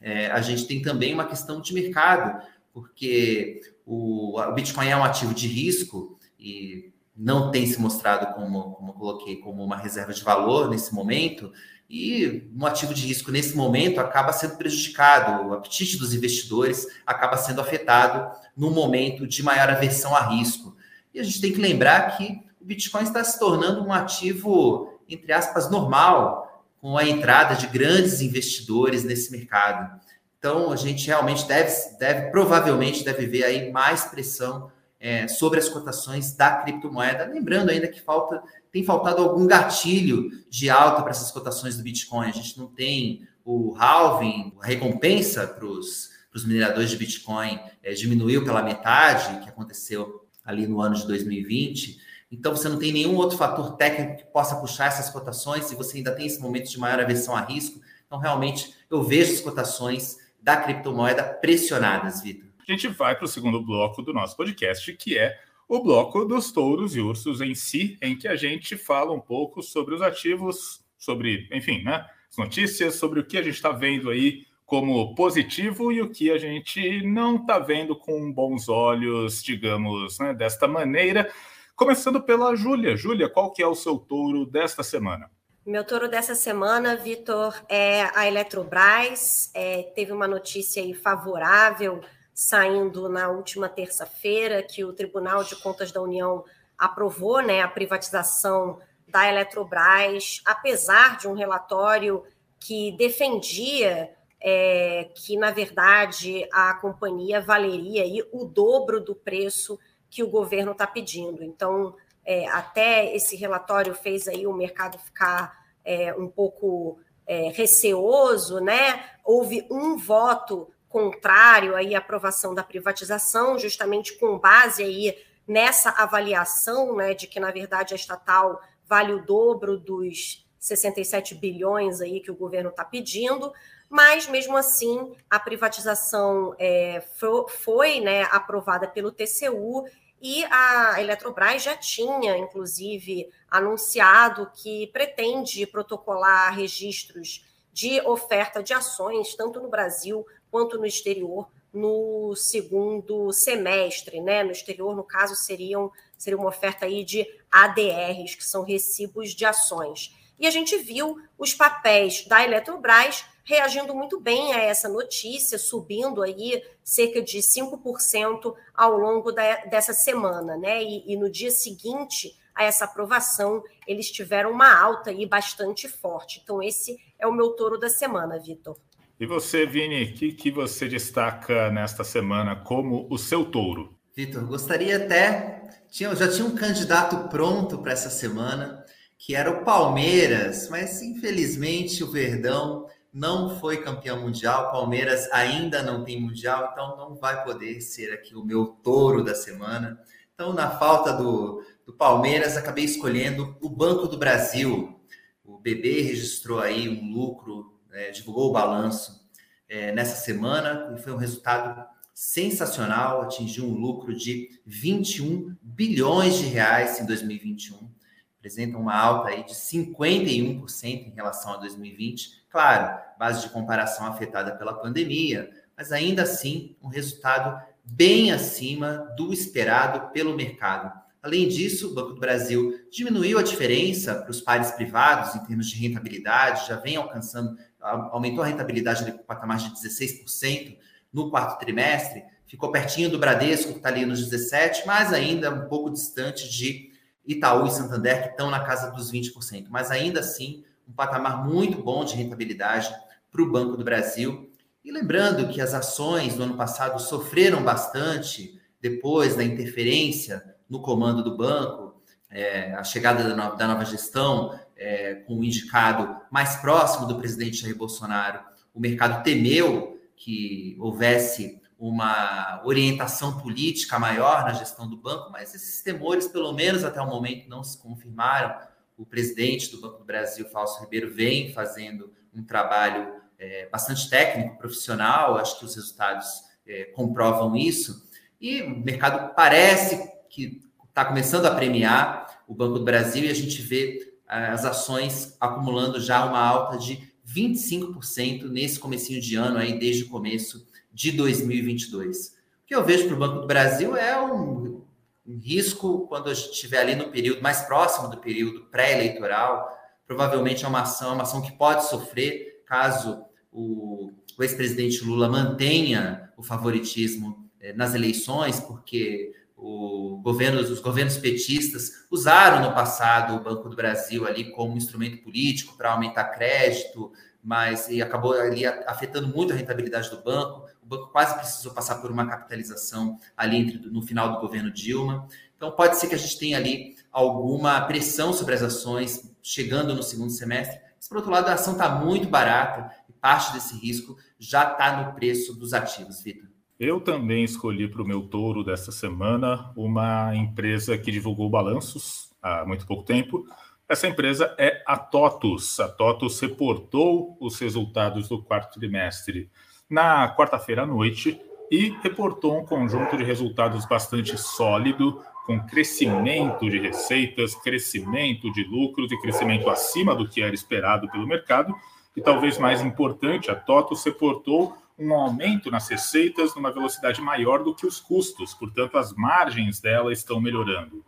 é, 0.00 0.30
a 0.30 0.40
gente 0.40 0.66
tem 0.66 0.80
também 0.80 1.12
uma 1.12 1.26
questão 1.26 1.60
de 1.60 1.74
mercado, 1.74 2.46
porque 2.72 3.60
o, 3.86 4.40
o 4.40 4.52
Bitcoin 4.52 4.88
é 4.88 4.96
um 4.96 5.04
ativo 5.04 5.32
de 5.32 5.46
risco 5.46 6.18
e 6.38 6.92
não 7.16 7.50
tem 7.50 7.64
se 7.64 7.80
mostrado 7.80 8.34
como, 8.34 8.72
como 8.72 8.92
coloquei, 8.92 9.36
como 9.36 9.64
uma 9.64 9.76
reserva 9.76 10.12
de 10.12 10.22
valor 10.22 10.68
nesse 10.68 10.92
momento, 10.92 11.52
e 11.88 12.50
um 12.54 12.66
ativo 12.66 12.92
de 12.92 13.06
risco 13.06 13.30
nesse 13.30 13.56
momento 13.56 14.00
acaba 14.00 14.32
sendo 14.32 14.56
prejudicado, 14.56 15.48
o 15.48 15.54
apetite 15.54 15.96
dos 15.96 16.12
investidores 16.12 16.84
acaba 17.06 17.36
sendo 17.36 17.60
afetado 17.60 18.36
no 18.56 18.70
momento 18.70 19.26
de 19.26 19.42
maior 19.42 19.70
aversão 19.70 20.14
a 20.14 20.20
risco. 20.20 20.76
E 21.14 21.20
a 21.20 21.22
gente 21.22 21.40
tem 21.40 21.52
que 21.52 21.60
lembrar 21.60 22.16
que 22.16 22.42
o 22.60 22.64
Bitcoin 22.64 23.04
está 23.04 23.22
se 23.22 23.38
tornando 23.38 23.82
um 23.82 23.92
ativo, 23.92 24.98
entre 25.08 25.32
aspas, 25.32 25.70
normal, 25.70 26.64
com 26.80 26.98
a 26.98 27.08
entrada 27.08 27.54
de 27.54 27.68
grandes 27.68 28.20
investidores 28.20 29.04
nesse 29.04 29.30
mercado. 29.30 30.00
Então, 30.46 30.70
a 30.70 30.76
gente 30.76 31.04
realmente 31.08 31.44
deve, 31.44 31.72
deve 31.98 32.30
provavelmente 32.30 33.02
deve 33.02 33.26
ver 33.26 33.42
aí 33.42 33.72
mais 33.72 34.04
pressão 34.04 34.70
é, 35.00 35.26
sobre 35.26 35.58
as 35.58 35.68
cotações 35.68 36.36
da 36.36 36.58
criptomoeda. 36.58 37.24
Lembrando 37.24 37.70
ainda 37.70 37.88
que 37.88 38.00
falta 38.00 38.40
tem 38.70 38.84
faltado 38.84 39.20
algum 39.20 39.44
gatilho 39.44 40.30
de 40.48 40.70
alta 40.70 41.02
para 41.02 41.10
essas 41.10 41.32
cotações 41.32 41.76
do 41.76 41.82
Bitcoin. 41.82 42.28
A 42.28 42.32
gente 42.32 42.56
não 42.56 42.68
tem 42.68 43.26
o 43.44 43.74
halving, 43.76 44.52
a 44.62 44.66
recompensa 44.66 45.48
para 45.48 45.66
os 45.66 46.12
mineradores 46.46 46.90
de 46.90 46.96
Bitcoin 46.96 47.58
é, 47.82 47.92
diminuiu 47.92 48.44
pela 48.44 48.62
metade, 48.62 49.40
que 49.42 49.48
aconteceu 49.48 50.28
ali 50.44 50.64
no 50.68 50.80
ano 50.80 50.94
de 50.94 51.08
2020. 51.08 51.98
Então, 52.30 52.54
você 52.54 52.68
não 52.68 52.78
tem 52.78 52.92
nenhum 52.92 53.16
outro 53.16 53.36
fator 53.36 53.72
técnico 53.72 54.18
que 54.18 54.26
possa 54.26 54.54
puxar 54.54 54.86
essas 54.86 55.10
cotações, 55.10 55.72
e 55.72 55.74
você 55.74 55.96
ainda 55.96 56.12
tem 56.12 56.26
esse 56.26 56.40
momento 56.40 56.70
de 56.70 56.78
maior 56.78 57.00
aversão 57.00 57.34
a 57.34 57.40
risco. 57.40 57.80
Então, 58.06 58.20
realmente, 58.20 58.72
eu 58.88 59.02
vejo 59.02 59.32
as 59.32 59.40
cotações 59.40 60.24
da 60.46 60.56
criptomoeda 60.56 61.24
pressionadas, 61.24 62.22
Vitor. 62.22 62.48
A 62.60 62.70
gente 62.70 62.86
vai 62.86 63.16
para 63.16 63.24
o 63.24 63.28
segundo 63.28 63.60
bloco 63.60 64.00
do 64.00 64.12
nosso 64.12 64.36
podcast, 64.36 64.92
que 64.92 65.18
é 65.18 65.36
o 65.68 65.82
bloco 65.82 66.24
dos 66.24 66.52
touros 66.52 66.94
e 66.94 67.00
ursos 67.00 67.40
em 67.40 67.52
si, 67.52 67.98
em 68.00 68.16
que 68.16 68.28
a 68.28 68.36
gente 68.36 68.76
fala 68.76 69.10
um 69.10 69.20
pouco 69.20 69.60
sobre 69.60 69.96
os 69.96 70.00
ativos, 70.00 70.84
sobre, 70.96 71.48
enfim, 71.52 71.82
né, 71.82 72.06
as 72.30 72.36
notícias, 72.36 72.94
sobre 72.94 73.18
o 73.18 73.26
que 73.26 73.36
a 73.36 73.42
gente 73.42 73.56
está 73.56 73.72
vendo 73.72 74.08
aí 74.08 74.46
como 74.64 75.16
positivo 75.16 75.90
e 75.90 76.00
o 76.00 76.10
que 76.10 76.30
a 76.30 76.38
gente 76.38 77.04
não 77.04 77.38
está 77.38 77.58
vendo 77.58 77.96
com 77.96 78.32
bons 78.32 78.68
olhos, 78.68 79.42
digamos, 79.42 80.20
né, 80.20 80.32
desta 80.32 80.68
maneira. 80.68 81.28
Começando 81.74 82.22
pela 82.22 82.54
Júlia. 82.54 82.96
Júlia, 82.96 83.28
qual 83.28 83.52
que 83.52 83.64
é 83.64 83.66
o 83.66 83.74
seu 83.74 83.98
touro 83.98 84.46
desta 84.46 84.84
semana? 84.84 85.28
Meu 85.66 85.82
touro 85.82 86.08
dessa 86.08 86.36
semana, 86.36 86.94
Vitor, 86.94 87.52
é 87.68 88.02
a 88.14 88.24
Eletrobras. 88.24 89.50
É, 89.52 89.82
teve 89.96 90.12
uma 90.12 90.28
notícia 90.28 90.80
aí 90.80 90.94
favorável 90.94 92.00
saindo 92.32 93.08
na 93.08 93.30
última 93.30 93.68
terça-feira, 93.68 94.62
que 94.62 94.84
o 94.84 94.92
Tribunal 94.92 95.42
de 95.42 95.56
Contas 95.56 95.90
da 95.90 96.00
União 96.00 96.44
aprovou 96.78 97.42
né, 97.42 97.62
a 97.62 97.68
privatização 97.68 98.78
da 99.08 99.28
Eletrobras, 99.28 100.40
apesar 100.44 101.16
de 101.16 101.26
um 101.26 101.32
relatório 101.32 102.22
que 102.60 102.92
defendia 102.92 104.14
é, 104.40 105.10
que, 105.16 105.36
na 105.36 105.50
verdade, 105.50 106.46
a 106.52 106.74
companhia 106.74 107.40
valeria 107.40 108.04
aí 108.04 108.22
o 108.32 108.44
dobro 108.44 109.00
do 109.00 109.16
preço 109.16 109.80
que 110.08 110.22
o 110.22 110.30
governo 110.30 110.70
está 110.70 110.86
pedindo. 110.86 111.42
Então, 111.42 111.96
é, 112.26 112.48
até 112.48 113.14
esse 113.14 113.36
relatório 113.36 113.94
fez 113.94 114.26
aí 114.26 114.46
o 114.46 114.52
mercado 114.52 114.98
ficar 114.98 115.64
é, 115.84 116.12
um 116.14 116.28
pouco 116.28 116.98
é, 117.24 117.50
receoso, 117.50 118.58
né? 118.58 119.04
Houve 119.24 119.64
um 119.70 119.96
voto 119.96 120.68
contrário 120.88 121.76
aí 121.76 121.94
à 121.94 121.98
aprovação 121.98 122.52
da 122.52 122.64
privatização, 122.64 123.58
justamente 123.58 124.18
com 124.18 124.38
base 124.38 124.82
aí 124.82 125.16
nessa 125.46 125.90
avaliação, 125.90 126.96
né, 126.96 127.14
de 127.14 127.28
que 127.28 127.38
na 127.38 127.52
verdade 127.52 127.94
a 127.94 127.96
estatal 127.96 128.60
vale 128.84 129.12
o 129.12 129.24
dobro 129.24 129.78
dos 129.78 130.44
67 130.58 131.36
bilhões 131.36 132.00
aí 132.00 132.20
que 132.20 132.30
o 132.30 132.34
governo 132.34 132.70
está 132.70 132.84
pedindo, 132.84 133.52
mas 133.88 134.26
mesmo 134.26 134.56
assim 134.56 135.14
a 135.30 135.38
privatização 135.38 136.54
é, 136.58 137.04
foi, 137.18 137.48
foi 137.48 138.00
né, 138.00 138.22
aprovada 138.32 138.88
pelo 138.88 139.12
TCU 139.12 139.84
e 140.20 140.44
a 140.46 141.00
Eletrobras 141.00 141.62
já 141.62 141.76
tinha, 141.76 142.36
inclusive, 142.36 143.28
anunciado 143.50 144.50
que 144.54 144.86
pretende 144.88 145.66
protocolar 145.66 146.54
registros 146.54 147.44
de 147.72 148.00
oferta 148.00 148.62
de 148.62 148.72
ações, 148.72 149.34
tanto 149.34 149.60
no 149.60 149.68
Brasil 149.68 150.26
quanto 150.50 150.78
no 150.78 150.86
exterior 150.86 151.48
no 151.76 152.34
segundo 152.34 153.30
semestre, 153.32 154.20
né? 154.20 154.42
No 154.42 154.50
exterior, 154.50 154.96
no 154.96 155.04
caso, 155.04 155.36
seriam 155.36 155.92
seria 156.16 156.38
uma 156.38 156.48
oferta 156.48 156.86
aí 156.86 157.04
de 157.04 157.26
ADRs, 157.52 158.34
que 158.34 158.44
são 158.44 158.62
recibos 158.62 159.34
de 159.34 159.44
ações. 159.44 160.16
E 160.38 160.46
a 160.46 160.50
gente 160.50 160.76
viu 160.78 161.18
os 161.36 161.52
papéis 161.52 162.26
da 162.26 162.42
Eletrobras 162.42 163.26
reagindo 163.46 163.94
muito 163.94 164.20
bem 164.20 164.52
a 164.52 164.58
essa 164.58 164.88
notícia, 164.88 165.56
subindo 165.56 166.20
aí 166.20 166.62
cerca 166.82 167.22
de 167.22 167.38
5% 167.38 168.54
ao 168.74 168.98
longo 168.98 169.30
da, 169.30 169.64
dessa 169.66 169.94
semana, 169.94 170.56
né? 170.56 170.82
E, 170.82 171.12
e 171.12 171.16
no 171.16 171.30
dia 171.30 171.50
seguinte 171.50 172.36
a 172.54 172.64
essa 172.64 172.86
aprovação, 172.86 173.62
eles 173.86 174.10
tiveram 174.10 174.50
uma 174.50 174.76
alta 174.76 175.10
aí 175.10 175.24
bastante 175.26 175.88
forte. 175.88 176.40
Então, 176.42 176.62
esse 176.62 176.98
é 177.18 177.26
o 177.26 177.32
meu 177.32 177.50
touro 177.50 177.78
da 177.78 177.88
semana, 177.88 178.38
Vitor. 178.38 178.76
E 179.20 179.26
você, 179.26 179.64
Vini, 179.64 180.04
o 180.04 180.14
que, 180.14 180.32
que 180.32 180.50
você 180.50 180.88
destaca 180.88 181.70
nesta 181.70 182.02
semana 182.02 182.56
como 182.56 183.06
o 183.10 183.16
seu 183.16 183.44
touro? 183.44 183.96
Vitor, 184.14 184.44
gostaria 184.46 184.96
até. 184.96 185.70
Tinha, 185.90 186.14
já 186.16 186.28
tinha 186.28 186.46
um 186.46 186.54
candidato 186.54 187.28
pronto 187.28 187.78
para 187.78 187.92
essa 187.92 188.10
semana, 188.10 188.84
que 189.18 189.34
era 189.34 189.50
o 189.50 189.64
Palmeiras, 189.64 190.68
mas 190.68 191.00
infelizmente 191.02 192.02
o 192.02 192.10
Verdão 192.10 192.86
não 193.16 193.58
foi 193.58 193.82
campeão 193.82 194.20
mundial. 194.20 194.70
Palmeiras 194.70 195.26
ainda 195.32 195.82
não 195.82 196.04
tem 196.04 196.20
mundial, 196.20 196.68
então 196.70 196.98
não 196.98 197.14
vai 197.14 197.42
poder 197.42 197.80
ser 197.80 198.12
aqui 198.12 198.36
o 198.36 198.44
meu 198.44 198.66
touro 198.66 199.24
da 199.24 199.34
semana. 199.34 199.98
Então, 200.34 200.52
na 200.52 200.70
falta 200.70 201.14
do, 201.14 201.64
do 201.86 201.94
Palmeiras, 201.94 202.58
acabei 202.58 202.84
escolhendo 202.84 203.56
o 203.62 203.70
Banco 203.70 204.06
do 204.06 204.18
Brasil. 204.18 205.00
O 205.42 205.56
BB 205.58 206.02
registrou 206.02 206.60
aí 206.60 206.90
um 206.90 207.10
lucro 207.10 207.74
é, 207.96 208.10
divulgou 208.10 208.50
o 208.50 208.52
balanço 208.52 209.26
é, 209.66 209.90
nessa 209.92 210.16
semana 210.16 210.94
e 210.94 211.02
foi 211.02 211.14
um 211.14 211.16
resultado 211.16 211.82
sensacional, 212.12 213.22
atingiu 213.22 213.64
um 213.64 213.74
lucro 213.74 214.14
de 214.14 214.60
21 214.66 215.56
bilhões 215.62 216.36
de 216.36 216.44
reais 216.44 217.00
em 217.00 217.06
2021, 217.06 217.90
apresenta 218.38 218.76
uma 218.76 218.94
alta 218.94 219.30
aí 219.30 219.44
de 219.44 219.54
51% 219.54 220.84
em 220.84 221.14
relação 221.14 221.54
a 221.54 221.56
2020. 221.56 222.45
Claro, 222.48 222.98
base 223.18 223.42
de 223.42 223.50
comparação 223.50 224.06
afetada 224.06 224.56
pela 224.56 224.74
pandemia, 224.74 225.50
mas 225.76 225.92
ainda 225.92 226.22
assim 226.22 226.76
um 226.82 226.88
resultado 226.88 227.60
bem 227.84 228.32
acima 228.32 229.12
do 229.16 229.32
esperado 229.32 230.12
pelo 230.12 230.36
mercado. 230.36 230.92
Além 231.22 231.48
disso, 231.48 231.90
o 231.90 231.94
Banco 231.94 232.14
do 232.14 232.20
Brasil 232.20 232.86
diminuiu 232.90 233.38
a 233.38 233.42
diferença 233.42 234.14
para 234.14 234.30
os 234.30 234.40
pares 234.40 234.70
privados 234.70 235.34
em 235.34 235.44
termos 235.44 235.66
de 235.66 235.76
rentabilidade, 235.76 236.68
já 236.68 236.76
vem 236.76 236.96
alcançando 236.96 237.56
aumentou 237.80 238.42
a 238.42 238.46
rentabilidade 238.46 239.04
para 239.04 239.22
patamar 239.22 239.58
de 239.58 239.70
16% 239.70 240.76
no 241.12 241.30
quarto 241.30 241.58
trimestre, 241.58 242.24
ficou 242.46 242.70
pertinho 242.70 243.08
do 243.08 243.18
Bradesco, 243.18 243.72
que 243.72 243.78
está 243.78 243.88
ali 243.88 244.04
nos 244.04 244.28
17%, 244.28 244.84
mas 244.84 245.12
ainda 245.12 245.50
um 245.50 245.68
pouco 245.68 245.90
distante 245.90 246.48
de 246.48 246.90
Itaú 247.24 247.66
e 247.66 247.70
Santander, 247.70 248.22
que 248.22 248.28
estão 248.30 248.50
na 248.50 248.64
casa 248.64 248.90
dos 248.90 249.10
20%. 249.10 249.66
Mas 249.68 249.90
ainda 249.90 250.20
assim, 250.20 250.64
um 250.86 250.92
patamar 250.92 251.44
muito 251.46 251.82
bom 251.82 252.04
de 252.04 252.14
rentabilidade 252.14 252.94
para 253.30 253.42
o 253.42 253.50
Banco 253.50 253.76
do 253.76 253.84
Brasil. 253.84 254.50
E 254.84 254.92
lembrando 254.92 255.48
que 255.48 255.60
as 255.60 255.74
ações 255.74 256.34
do 256.34 256.42
ano 256.42 256.56
passado 256.56 257.00
sofreram 257.00 257.62
bastante 257.62 258.60
depois 258.80 259.34
da 259.34 259.42
interferência 259.42 260.54
no 260.68 260.80
comando 260.80 261.22
do 261.22 261.36
banco, 261.36 262.00
é, 262.30 262.72
a 262.74 262.84
chegada 262.84 263.24
da 263.28 263.34
nova, 263.34 263.56
da 263.56 263.66
nova 263.66 263.84
gestão 263.84 264.58
é, 264.76 265.14
com 265.14 265.38
o 265.38 265.44
indicado 265.44 266.20
mais 266.30 266.56
próximo 266.56 267.06
do 267.06 267.16
presidente 267.16 267.62
Jair 267.62 267.76
Bolsonaro, 267.76 268.40
o 268.74 268.80
mercado 268.80 269.22
temeu 269.22 269.98
que 270.14 270.76
houvesse 270.78 271.60
uma 271.78 272.62
orientação 272.64 273.38
política 273.38 273.98
maior 273.98 274.44
na 274.44 274.52
gestão 274.52 274.88
do 274.88 274.96
banco, 274.96 275.30
mas 275.30 275.54
esses 275.54 275.82
temores, 275.82 276.26
pelo 276.26 276.52
menos 276.52 276.84
até 276.84 277.00
o 277.00 277.06
momento, 277.06 277.48
não 277.48 277.62
se 277.62 277.78
confirmaram. 277.78 278.54
O 278.96 279.04
presidente 279.04 279.70
do 279.70 279.80
Banco 279.80 279.98
do 279.98 280.04
Brasil, 280.04 280.48
Fausto 280.48 280.82
Ribeiro, 280.82 281.12
vem 281.12 281.52
fazendo 281.52 282.12
um 282.34 282.42
trabalho 282.42 283.12
é, 283.38 283.68
bastante 283.68 284.08
técnico, 284.08 284.58
profissional, 284.58 285.36
acho 285.36 285.58
que 285.58 285.64
os 285.64 285.74
resultados 285.74 286.44
é, 286.66 286.84
comprovam 286.86 287.54
isso, 287.54 288.06
e 288.40 288.62
o 288.62 288.78
mercado 288.80 289.34
parece 289.34 290.10
que 290.28 290.62
está 290.88 291.04
começando 291.04 291.46
a 291.46 291.54
premiar 291.54 292.42
o 292.46 292.54
Banco 292.54 292.78
do 292.78 292.84
Brasil 292.84 293.24
e 293.24 293.30
a 293.30 293.34
gente 293.34 293.60
vê 293.62 294.14
as 294.26 294.64
ações 294.64 295.36
acumulando 295.40 296.00
já 296.00 296.24
uma 296.24 296.40
alta 296.40 296.78
de 296.78 297.12
25% 297.26 298.48
nesse 298.48 298.78
comecinho 298.78 299.20
de 299.20 299.36
ano 299.36 299.58
aí 299.58 299.78
desde 299.78 300.04
o 300.04 300.08
começo 300.08 300.66
de 300.92 301.12
2022. 301.12 302.28
O 302.28 302.66
que 302.66 302.74
eu 302.74 302.84
vejo 302.84 303.06
para 303.06 303.14
o 303.14 303.18
Banco 303.18 303.40
do 303.40 303.46
Brasil 303.46 303.96
é 303.96 304.20
um, 304.20 304.82
um 305.26 305.38
risco 305.38 306.06
quando 306.06 306.30
estiver 306.30 306.80
ali 306.80 306.94
no 306.94 307.10
período 307.10 307.42
mais 307.42 307.62
próximo 307.62 308.08
do 308.08 308.18
período 308.18 308.66
pré-eleitoral, 308.66 309.68
provavelmente 310.06 310.64
é 310.64 310.68
uma 310.68 310.82
ação, 310.82 311.14
uma 311.14 311.22
ação 311.22 311.42
que 311.42 311.52
pode 311.52 311.88
sofrer 311.88 312.62
caso 312.66 313.24
o, 313.52 314.12
o 314.38 314.42
ex-presidente 314.42 315.02
Lula 315.04 315.28
mantenha 315.28 316.30
o 316.36 316.42
favoritismo 316.42 317.48
eh, 317.60 317.72
nas 317.72 317.94
eleições, 317.94 318.60
porque 318.60 319.32
o 319.56 320.20
governo, 320.22 320.60
os 320.60 320.80
governos 320.80 321.16
petistas 321.16 322.06
usaram 322.10 322.62
no 322.62 322.74
passado 322.74 323.34
o 323.34 323.40
Banco 323.40 323.68
do 323.70 323.76
Brasil 323.76 324.26
ali 324.26 324.50
como 324.50 324.76
instrumento 324.76 325.22
político 325.22 325.76
para 325.76 325.92
aumentar 325.92 326.24
crédito, 326.24 327.10
mas 327.42 327.88
e 327.88 328.02
acabou 328.02 328.32
ali 328.32 328.66
afetando 328.66 329.28
muito 329.28 329.52
a 329.52 329.56
rentabilidade 329.56 330.10
do 330.10 330.22
banco. 330.22 330.68
O 330.86 330.88
banco 330.88 331.08
quase 331.08 331.34
precisou 331.34 331.72
passar 331.72 331.96
por 331.96 332.12
uma 332.12 332.24
capitalização 332.24 333.18
ali 333.36 333.56
entre, 333.56 333.78
no 333.90 334.00
final 334.02 334.32
do 334.32 334.40
governo 334.40 334.70
Dilma. 334.70 335.26
Então 335.56 335.72
pode 335.72 335.96
ser 335.96 336.06
que 336.06 336.14
a 336.14 336.18
gente 336.18 336.38
tenha 336.38 336.56
ali 336.56 336.94
alguma 337.10 337.80
pressão 337.80 338.32
sobre 338.32 338.54
as 338.54 338.62
ações 338.62 339.34
chegando 339.42 339.96
no 339.96 340.02
segundo 340.02 340.30
semestre. 340.30 340.78
Mas, 340.96 341.08
por 341.08 341.16
outro 341.16 341.32
lado, 341.32 341.48
a 341.48 341.54
ação 341.54 341.72
está 341.72 341.88
muito 341.88 342.28
barata 342.28 342.94
e 343.08 343.12
parte 343.12 343.52
desse 343.52 343.76
risco 343.76 344.16
já 344.38 344.70
está 344.70 345.02
no 345.02 345.12
preço 345.14 345.58
dos 345.58 345.74
ativos, 345.74 346.22
Vitor. 346.22 346.48
Eu 346.78 347.00
também 347.00 347.42
escolhi 347.42 347.88
para 347.88 348.02
o 348.02 348.06
meu 348.06 348.22
touro 348.28 348.62
desta 348.62 348.92
semana 348.92 349.72
uma 349.76 350.36
empresa 350.36 350.96
que 350.96 351.10
divulgou 351.10 351.50
balanços 351.50 352.30
há 352.40 352.64
muito 352.64 352.86
pouco 352.86 353.02
tempo. 353.02 353.44
Essa 353.88 354.06
empresa 354.06 354.54
é 354.56 354.84
a 354.86 354.96
TOTUS. 354.96 355.80
A 355.80 355.88
TOTUS 355.88 356.38
reportou 356.38 357.36
os 357.40 357.58
resultados 357.58 358.28
do 358.28 358.40
quarto 358.40 358.78
trimestre 358.78 359.50
na 359.88 360.34
quarta-feira 360.34 360.82
à 360.82 360.86
noite 360.86 361.40
e 361.70 361.96
reportou 362.02 362.58
um 362.58 362.64
conjunto 362.64 363.16
de 363.16 363.24
resultados 363.24 363.84
bastante 363.86 364.36
sólido, 364.38 365.22
com 365.46 365.60
crescimento 365.60 366.68
de 366.68 366.78
receitas, 366.78 367.54
crescimento 367.54 368.52
de 368.52 368.64
lucros 368.64 369.10
e 369.12 369.20
crescimento 369.20 369.70
acima 369.70 370.14
do 370.14 370.28
que 370.28 370.42
era 370.42 370.54
esperado 370.54 371.08
pelo 371.10 371.26
mercado. 371.26 371.74
E 372.16 372.20
talvez 372.20 372.58
mais 372.58 372.82
importante, 372.82 373.50
a 373.50 373.54
TOTUS 373.54 374.04
reportou 374.04 374.76
um 374.98 375.12
aumento 375.14 375.70
nas 375.70 375.88
receitas 375.88 376.54
numa 376.54 376.72
velocidade 376.72 377.20
maior 377.20 377.62
do 377.62 377.74
que 377.74 377.86
os 377.86 378.00
custos, 378.00 378.54
portanto, 378.54 378.96
as 378.96 379.12
margens 379.12 379.80
dela 379.80 380.12
estão 380.12 380.40
melhorando. 380.40 381.04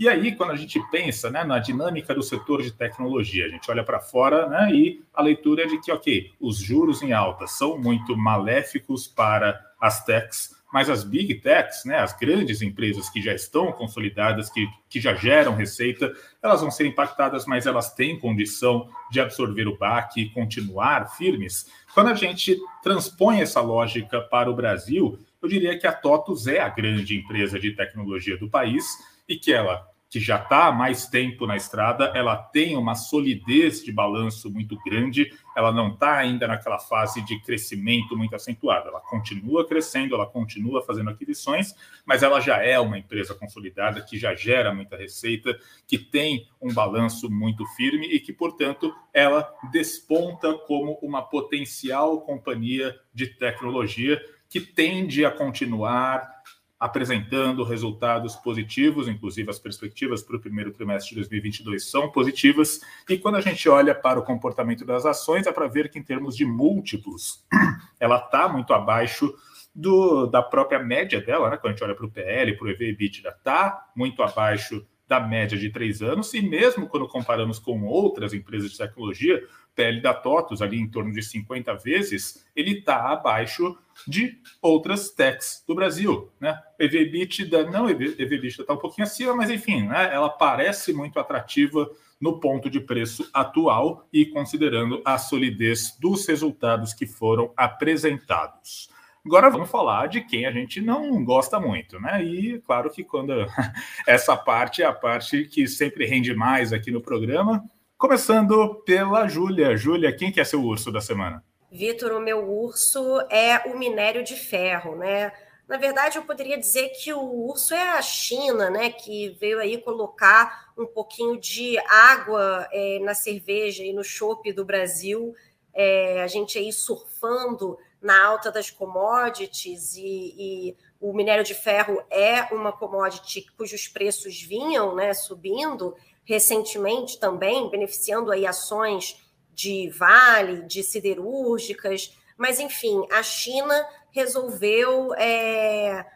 E 0.00 0.08
aí, 0.08 0.34
quando 0.34 0.52
a 0.52 0.56
gente 0.56 0.80
pensa 0.90 1.28
né, 1.28 1.44
na 1.44 1.58
dinâmica 1.58 2.14
do 2.14 2.22
setor 2.22 2.62
de 2.62 2.70
tecnologia, 2.70 3.44
a 3.44 3.48
gente 3.50 3.70
olha 3.70 3.84
para 3.84 4.00
fora 4.00 4.48
né, 4.48 4.72
e 4.72 5.02
a 5.12 5.20
leitura 5.20 5.64
é 5.64 5.66
de 5.66 5.78
que, 5.78 5.92
ok, 5.92 6.32
os 6.40 6.56
juros 6.56 7.02
em 7.02 7.12
alta 7.12 7.46
são 7.46 7.76
muito 7.76 8.16
maléficos 8.16 9.06
para 9.06 9.60
as 9.78 10.02
techs, 10.02 10.56
mas 10.72 10.88
as 10.88 11.04
big 11.04 11.34
techs, 11.42 11.84
né, 11.84 11.98
as 11.98 12.16
grandes 12.16 12.62
empresas 12.62 13.10
que 13.10 13.20
já 13.20 13.34
estão 13.34 13.72
consolidadas, 13.72 14.48
que, 14.48 14.66
que 14.88 14.98
já 14.98 15.14
geram 15.14 15.54
receita, 15.54 16.10
elas 16.42 16.62
vão 16.62 16.70
ser 16.70 16.86
impactadas, 16.86 17.44
mas 17.44 17.66
elas 17.66 17.92
têm 17.92 18.18
condição 18.18 18.88
de 19.10 19.20
absorver 19.20 19.68
o 19.68 19.76
baque 19.76 20.22
e 20.22 20.30
continuar 20.30 21.14
firmes. 21.14 21.70
Quando 21.92 22.08
a 22.08 22.14
gente 22.14 22.58
transpõe 22.82 23.42
essa 23.42 23.60
lógica 23.60 24.18
para 24.18 24.50
o 24.50 24.56
Brasil, 24.56 25.18
eu 25.42 25.46
diria 25.46 25.78
que 25.78 25.86
a 25.86 25.92
TOTUS 25.92 26.46
é 26.46 26.58
a 26.58 26.70
grande 26.70 27.18
empresa 27.18 27.60
de 27.60 27.72
tecnologia 27.72 28.38
do 28.38 28.48
país 28.48 28.86
e 29.28 29.36
que 29.36 29.52
ela 29.52 29.89
que 30.10 30.18
já 30.18 30.42
está 30.42 30.66
há 30.66 30.72
mais 30.72 31.06
tempo 31.06 31.46
na 31.46 31.56
estrada, 31.56 32.12
ela 32.16 32.36
tem 32.36 32.76
uma 32.76 32.96
solidez 32.96 33.80
de 33.84 33.92
balanço 33.92 34.50
muito 34.50 34.76
grande, 34.84 35.32
ela 35.56 35.70
não 35.70 35.92
está 35.92 36.16
ainda 36.16 36.48
naquela 36.48 36.80
fase 36.80 37.24
de 37.24 37.40
crescimento 37.42 38.16
muito 38.16 38.34
acentuado. 38.34 38.88
Ela 38.88 39.00
continua 39.00 39.64
crescendo, 39.64 40.16
ela 40.16 40.26
continua 40.26 40.82
fazendo 40.82 41.10
aquisições, 41.10 41.76
mas 42.04 42.24
ela 42.24 42.40
já 42.40 42.56
é 42.56 42.78
uma 42.80 42.98
empresa 42.98 43.36
consolidada 43.36 44.02
que 44.02 44.18
já 44.18 44.34
gera 44.34 44.74
muita 44.74 44.96
receita, 44.96 45.56
que 45.86 45.96
tem 45.96 46.48
um 46.60 46.74
balanço 46.74 47.30
muito 47.30 47.64
firme 47.76 48.08
e 48.08 48.18
que, 48.18 48.32
portanto, 48.32 48.92
ela 49.14 49.48
desponta 49.70 50.52
como 50.66 50.98
uma 51.00 51.22
potencial 51.22 52.20
companhia 52.22 52.98
de 53.14 53.28
tecnologia 53.28 54.20
que 54.48 54.60
tende 54.60 55.24
a 55.24 55.30
continuar 55.30 56.39
apresentando 56.80 57.62
resultados 57.62 58.34
positivos, 58.36 59.06
inclusive 59.06 59.50
as 59.50 59.58
perspectivas 59.58 60.22
para 60.22 60.36
o 60.36 60.40
primeiro 60.40 60.72
trimestre 60.72 61.10
de 61.10 61.16
2022 61.16 61.90
são 61.90 62.10
positivas, 62.10 62.80
e 63.06 63.18
quando 63.18 63.34
a 63.34 63.40
gente 63.42 63.68
olha 63.68 63.94
para 63.94 64.18
o 64.18 64.24
comportamento 64.24 64.82
das 64.82 65.04
ações, 65.04 65.46
é 65.46 65.52
para 65.52 65.68
ver 65.68 65.90
que 65.90 65.98
em 65.98 66.02
termos 66.02 66.34
de 66.34 66.46
múltiplos, 66.46 67.44
ela 68.00 68.16
está 68.16 68.48
muito 68.48 68.72
abaixo 68.72 69.30
do, 69.74 70.26
da 70.26 70.42
própria 70.42 70.78
média 70.78 71.20
dela, 71.20 71.50
né? 71.50 71.58
quando 71.58 71.72
a 71.72 71.76
gente 71.76 71.84
olha 71.84 71.94
para 71.94 72.06
o 72.06 72.10
PL, 72.10 72.56
para 72.56 72.66
o 72.66 72.70
EV 72.70 72.88
EBITDA, 72.88 73.28
está 73.28 73.86
muito 73.94 74.22
abaixo 74.22 74.86
da 75.10 75.18
média 75.18 75.58
de 75.58 75.68
três 75.70 76.02
anos, 76.02 76.32
e 76.34 76.40
mesmo 76.40 76.86
quando 76.86 77.08
comparamos 77.08 77.58
com 77.58 77.82
outras 77.82 78.32
empresas 78.32 78.70
de 78.70 78.78
tecnologia, 78.78 79.42
PL 79.74 80.00
da 80.00 80.14
TOTUS, 80.14 80.62
ali 80.62 80.78
em 80.78 80.88
torno 80.88 81.12
de 81.12 81.20
50 81.20 81.74
vezes, 81.74 82.46
ele 82.54 82.78
está 82.78 83.10
abaixo 83.10 83.76
de 84.06 84.38
outras 84.62 85.10
techs 85.10 85.64
do 85.66 85.74
Brasil. 85.74 86.30
Né? 86.38 86.56
EV/EBITDA, 86.78 87.68
não, 87.68 87.90
EV/EBITDA 87.90 88.60
está 88.60 88.72
um 88.72 88.76
pouquinho 88.76 89.04
acima, 89.04 89.34
mas 89.34 89.50
enfim, 89.50 89.82
né, 89.82 90.14
ela 90.14 90.28
parece 90.28 90.92
muito 90.92 91.18
atrativa 91.18 91.90
no 92.20 92.38
ponto 92.38 92.70
de 92.70 92.78
preço 92.78 93.28
atual 93.34 94.06
e 94.12 94.26
considerando 94.26 95.02
a 95.04 95.18
solidez 95.18 95.96
dos 95.98 96.24
resultados 96.24 96.94
que 96.94 97.04
foram 97.04 97.52
apresentados. 97.56 98.88
Agora 99.24 99.50
vamos 99.50 99.70
falar 99.70 100.06
de 100.08 100.22
quem 100.22 100.46
a 100.46 100.50
gente 100.50 100.80
não 100.80 101.22
gosta 101.24 101.60
muito, 101.60 102.00
né? 102.00 102.22
E 102.24 102.58
claro 102.60 102.90
que 102.90 103.04
quando 103.04 103.32
essa 104.06 104.36
parte 104.36 104.82
é 104.82 104.86
a 104.86 104.92
parte 104.92 105.44
que 105.44 105.66
sempre 105.68 106.06
rende 106.06 106.34
mais 106.34 106.72
aqui 106.72 106.90
no 106.90 107.00
programa, 107.00 107.62
Começando 108.00 108.76
pela 108.76 109.28
Júlia. 109.28 109.76
Júlia, 109.76 110.10
quem 110.10 110.32
que 110.32 110.40
é 110.40 110.44
seu 110.44 110.64
urso 110.64 110.90
da 110.90 111.02
semana? 111.02 111.44
Vitor, 111.70 112.12
o 112.12 112.18
meu 112.18 112.50
urso 112.50 113.20
é 113.28 113.58
o 113.68 113.78
minério 113.78 114.24
de 114.24 114.36
ferro, 114.36 114.96
né? 114.96 115.30
Na 115.68 115.76
verdade, 115.76 116.16
eu 116.16 116.22
poderia 116.22 116.56
dizer 116.56 116.88
que 116.98 117.12
o 117.12 117.20
urso 117.20 117.74
é 117.74 117.90
a 117.90 118.00
China, 118.00 118.70
né? 118.70 118.88
Que 118.88 119.36
veio 119.38 119.58
aí 119.58 119.76
colocar 119.76 120.72
um 120.78 120.86
pouquinho 120.86 121.38
de 121.38 121.78
água 121.80 122.66
é, 122.72 122.98
na 123.00 123.12
cerveja 123.12 123.84
e 123.84 123.92
no 123.92 124.02
chopp 124.02 124.50
do 124.50 124.64
Brasil. 124.64 125.34
É, 125.74 126.22
a 126.22 126.26
gente 126.26 126.56
aí 126.56 126.72
surfando 126.72 127.76
na 128.00 128.24
alta 128.24 128.50
das 128.50 128.70
commodities 128.70 129.94
e, 129.96 130.34
e, 130.38 130.76
o 131.00 131.12
minério 131.12 131.44
de 131.44 131.54
ferro 131.54 132.02
é 132.10 132.42
uma 132.54 132.72
commodity 132.72 133.46
cujos 133.56 133.88
preços 133.88 134.42
vinham 134.42 134.94
né, 134.94 135.14
subindo 135.14 135.94
recentemente 136.24 137.18
também, 137.18 137.68
beneficiando 137.70 138.30
aí 138.30 138.46
ações 138.46 139.16
de 139.52 139.90
Vale, 139.90 140.62
de 140.62 140.82
siderúrgicas, 140.82 142.16
mas 142.36 142.60
enfim, 142.60 143.06
a 143.10 143.22
China 143.22 143.86
resolveu 144.10 145.14
é, 145.14 146.06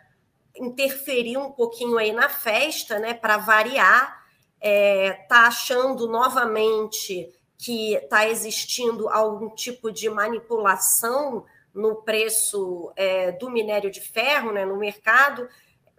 interferir 0.56 1.36
um 1.36 1.50
pouquinho 1.50 1.98
aí 1.98 2.12
na 2.12 2.28
festa, 2.28 2.98
né, 2.98 3.12
para 3.14 3.36
variar, 3.38 4.24
é, 4.60 5.12
tá 5.28 5.46
achando 5.46 6.06
novamente 6.06 7.28
que 7.58 7.94
está 7.94 8.28
existindo 8.28 9.08
algum 9.08 9.50
tipo 9.50 9.90
de 9.90 10.08
manipulação 10.08 11.44
no 11.74 11.96
preço 11.96 12.92
é, 12.96 13.32
do 13.32 13.50
minério 13.50 13.90
de 13.90 14.00
ferro, 14.00 14.52
né, 14.52 14.64
no 14.64 14.76
mercado. 14.76 15.48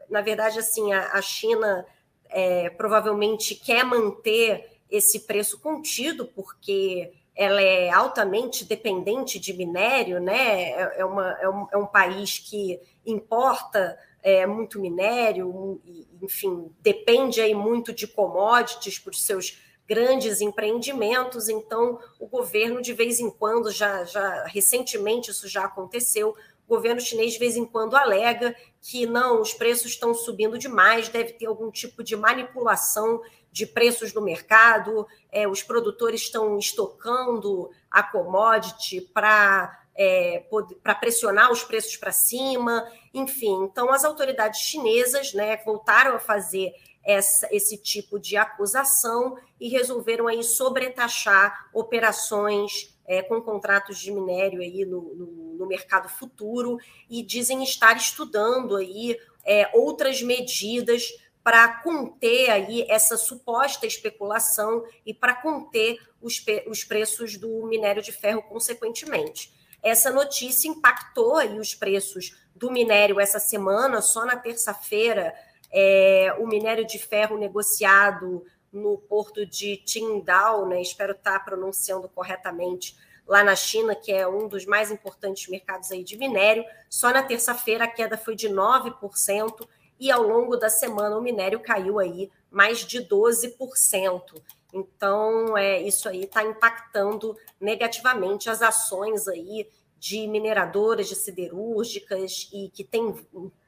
Na 0.09 0.21
verdade, 0.21 0.59
assim, 0.59 0.93
a, 0.93 1.11
a 1.13 1.21
China 1.21 1.85
é, 2.29 2.69
provavelmente 2.69 3.55
quer 3.55 3.83
manter 3.83 4.79
esse 4.89 5.21
preço 5.21 5.59
contido, 5.59 6.25
porque 6.27 7.11
ela 7.35 7.61
é 7.61 7.89
altamente 7.89 8.63
dependente 8.63 9.37
de 9.37 9.53
minério, 9.53 10.21
né? 10.21 10.71
É, 10.71 10.99
é, 10.99 11.05
uma, 11.05 11.31
é, 11.41 11.49
um, 11.49 11.67
é 11.73 11.77
um 11.77 11.85
país 11.85 12.39
que 12.39 12.79
importa 13.05 13.97
é, 14.23 14.45
muito 14.45 14.79
minério, 14.79 15.81
enfim, 16.21 16.71
depende 16.79 17.41
aí 17.41 17.53
muito 17.53 17.93
de 17.93 18.07
commodities 18.07 18.97
por 18.97 19.13
seus 19.13 19.61
grandes 19.87 20.41
empreendimentos. 20.41 21.49
Então, 21.49 21.99
o 22.19 22.27
governo, 22.27 22.81
de 22.81 22.93
vez 22.93 23.19
em 23.19 23.29
quando, 23.29 23.71
já, 23.71 24.03
já 24.03 24.45
recentemente 24.45 25.31
isso 25.31 25.47
já 25.47 25.65
aconteceu, 25.65 26.35
o 26.67 26.75
governo 26.75 26.99
chinês 26.99 27.33
de 27.33 27.39
vez 27.39 27.55
em 27.55 27.65
quando 27.65 27.95
alega 27.95 28.55
que 28.81 29.05
não, 29.05 29.39
os 29.39 29.53
preços 29.53 29.91
estão 29.91 30.13
subindo 30.13 30.57
demais, 30.57 31.09
deve 31.09 31.33
ter 31.33 31.45
algum 31.45 31.69
tipo 31.69 32.03
de 32.03 32.15
manipulação 32.15 33.21
de 33.51 33.65
preços 33.65 34.13
no 34.13 34.21
mercado, 34.21 35.07
é, 35.31 35.47
os 35.47 35.63
produtores 35.63 36.21
estão 36.21 36.57
estocando 36.57 37.69
a 37.89 38.03
commodity 38.03 39.01
para 39.01 39.81
é, 39.97 40.43
para 40.83 40.93
pressionar 40.93 41.49
os 41.49 41.63
preços 41.63 41.95
para 41.95 42.11
cima, 42.11 42.85
enfim. 43.13 43.63
Então, 43.63 43.93
as 43.93 44.03
autoridades 44.03 44.59
chinesas 44.59 45.33
né, 45.33 45.55
voltaram 45.63 46.15
a 46.15 46.19
fazer 46.19 46.73
essa, 47.05 47.47
esse 47.51 47.77
tipo 47.77 48.19
de 48.19 48.35
acusação 48.35 49.37
e 49.59 49.69
resolveram 49.69 50.27
aí 50.27 50.43
sobretaxar 50.43 51.69
operações 51.71 52.95
é, 53.07 53.21
com 53.21 53.39
contratos 53.41 53.99
de 53.99 54.11
minério 54.11 54.59
aí 54.59 54.83
no, 54.83 55.01
no, 55.13 55.25
no, 55.53 55.67
mercado 55.67 56.09
futuro 56.09 56.79
e 57.07 57.21
dizem 57.21 57.63
estar 57.63 57.95
estudando 57.95 58.75
aí 58.75 59.15
é, 59.45 59.69
outras 59.73 60.23
medidas 60.23 61.13
para 61.43 61.67
conter 61.83 62.49
aí 62.49 62.87
essa 62.89 63.15
suposta 63.15 63.85
especulação 63.85 64.83
e 65.05 65.13
para 65.13 65.35
conter 65.35 65.99
os, 66.19 66.43
os 66.65 66.83
preços 66.83 67.37
do 67.37 67.67
minério 67.67 68.01
de 68.01 68.11
ferro 68.11 68.41
consequentemente. 68.41 69.53
Essa 69.83 70.09
notícia 70.09 70.67
impactou 70.67 71.35
aí 71.35 71.59
os 71.59 71.75
preços 71.75 72.35
do 72.55 72.71
minério 72.71 73.19
essa 73.19 73.37
semana, 73.37 74.01
só 74.01 74.25
na 74.25 74.35
terça-feira, 74.35 75.35
é, 75.71 76.35
o 76.39 76.47
minério 76.47 76.85
de 76.85 76.97
ferro 76.99 77.37
negociado 77.37 78.45
no 78.71 78.97
porto 78.97 79.45
de 79.45 79.77
Qingdao, 79.77 80.67
né, 80.67 80.81
espero 80.81 81.13
estar 81.13 81.43
pronunciando 81.45 82.09
corretamente, 82.09 82.97
lá 83.27 83.43
na 83.43 83.55
China, 83.55 83.95
que 83.95 84.11
é 84.11 84.27
um 84.27 84.47
dos 84.47 84.65
mais 84.65 84.91
importantes 84.91 85.47
mercados 85.47 85.91
aí 85.91 86.03
de 86.03 86.17
minério. 86.17 86.63
Só 86.89 87.11
na 87.11 87.23
terça-feira 87.23 87.85
a 87.85 87.87
queda 87.87 88.17
foi 88.17 88.35
de 88.35 88.47
9% 88.49 89.67
e 89.99 90.11
ao 90.11 90.21
longo 90.21 90.57
da 90.57 90.69
semana 90.69 91.17
o 91.17 91.21
minério 91.21 91.59
caiu 91.59 91.99
aí 91.99 92.29
mais 92.51 92.79
de 92.85 92.99
12%. 92.99 94.41
Então, 94.73 95.57
é, 95.57 95.81
isso 95.81 96.07
aí 96.09 96.25
está 96.25 96.43
impactando 96.43 97.35
negativamente 97.59 98.49
as 98.49 98.61
ações 98.61 99.27
aí 99.27 99.69
de 99.97 100.27
mineradoras, 100.27 101.07
de 101.07 101.15
siderúrgicas 101.15 102.49
e 102.53 102.69
que 102.69 102.83
tem 102.83 103.15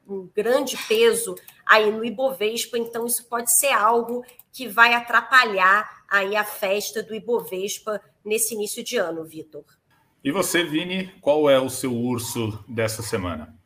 um, 0.08 0.28
grande 0.34 0.76
peso 0.88 1.34
aí 1.66 1.90
no 1.90 2.04
Ibovespa. 2.04 2.78
Então, 2.78 3.06
isso 3.06 3.28
pode 3.28 3.56
ser 3.56 3.72
algo 3.72 4.24
que 4.52 4.66
vai 4.66 4.94
atrapalhar 4.94 5.88
aí 6.08 6.34
a 6.34 6.44
festa 6.44 7.02
do 7.02 7.14
Ibovespa 7.14 8.00
nesse 8.24 8.54
início 8.54 8.82
de 8.82 8.96
ano, 8.96 9.24
Vitor. 9.24 9.64
E 10.24 10.32
você, 10.32 10.64
Vini, 10.64 11.12
qual 11.20 11.48
é 11.48 11.60
o 11.60 11.70
seu 11.70 11.94
urso 11.94 12.64
dessa 12.68 13.02
semana? 13.02 13.56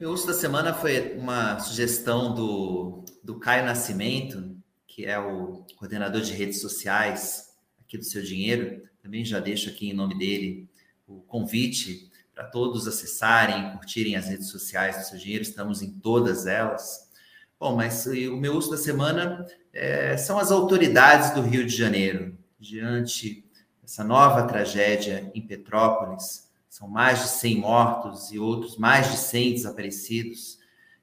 Meu 0.00 0.10
urso 0.10 0.26
da 0.26 0.34
semana 0.34 0.74
foi 0.74 1.16
uma 1.16 1.60
sugestão 1.60 2.34
do, 2.34 3.04
do 3.22 3.38
Caio 3.38 3.64
Nascimento, 3.64 4.56
que 4.86 5.06
é 5.06 5.18
o 5.18 5.64
coordenador 5.76 6.20
de 6.20 6.32
redes 6.32 6.60
sociais 6.60 7.54
aqui 7.80 7.96
do 7.96 8.04
Seu 8.04 8.22
Dinheiro. 8.22 8.82
Também 9.00 9.24
já 9.24 9.38
deixo 9.38 9.70
aqui 9.70 9.90
em 9.90 9.92
nome 9.92 10.18
dele 10.18 10.68
o 11.06 11.20
convite 11.20 12.10
para 12.34 12.44
todos 12.44 12.88
acessarem, 12.88 13.72
curtirem 13.72 14.16
as 14.16 14.26
redes 14.26 14.48
sociais 14.48 14.96
do 14.96 15.04
Seu 15.04 15.18
Dinheiro. 15.18 15.42
Estamos 15.42 15.82
em 15.82 15.90
todas 15.90 16.46
elas. 16.46 17.10
Bom, 17.58 17.76
mas 17.76 18.06
o 18.06 18.36
meu 18.36 18.54
urso 18.54 18.70
da 18.70 18.76
semana 18.76 19.46
é, 19.72 20.16
são 20.16 20.38
as 20.38 20.50
autoridades 20.50 21.30
do 21.30 21.42
Rio 21.42 21.64
de 21.64 21.76
Janeiro, 21.76 22.36
diante 22.58 23.44
dessa 23.80 24.02
nova 24.02 24.46
tragédia 24.46 25.30
em 25.34 25.40
Petrópolis 25.40 26.50
são 26.72 26.88
mais 26.88 27.20
de 27.20 27.28
100 27.28 27.56
mortos 27.58 28.32
e 28.32 28.38
outros 28.38 28.78
mais 28.78 29.10
de 29.10 29.18
100 29.18 29.52
desaparecidos. 29.56 30.58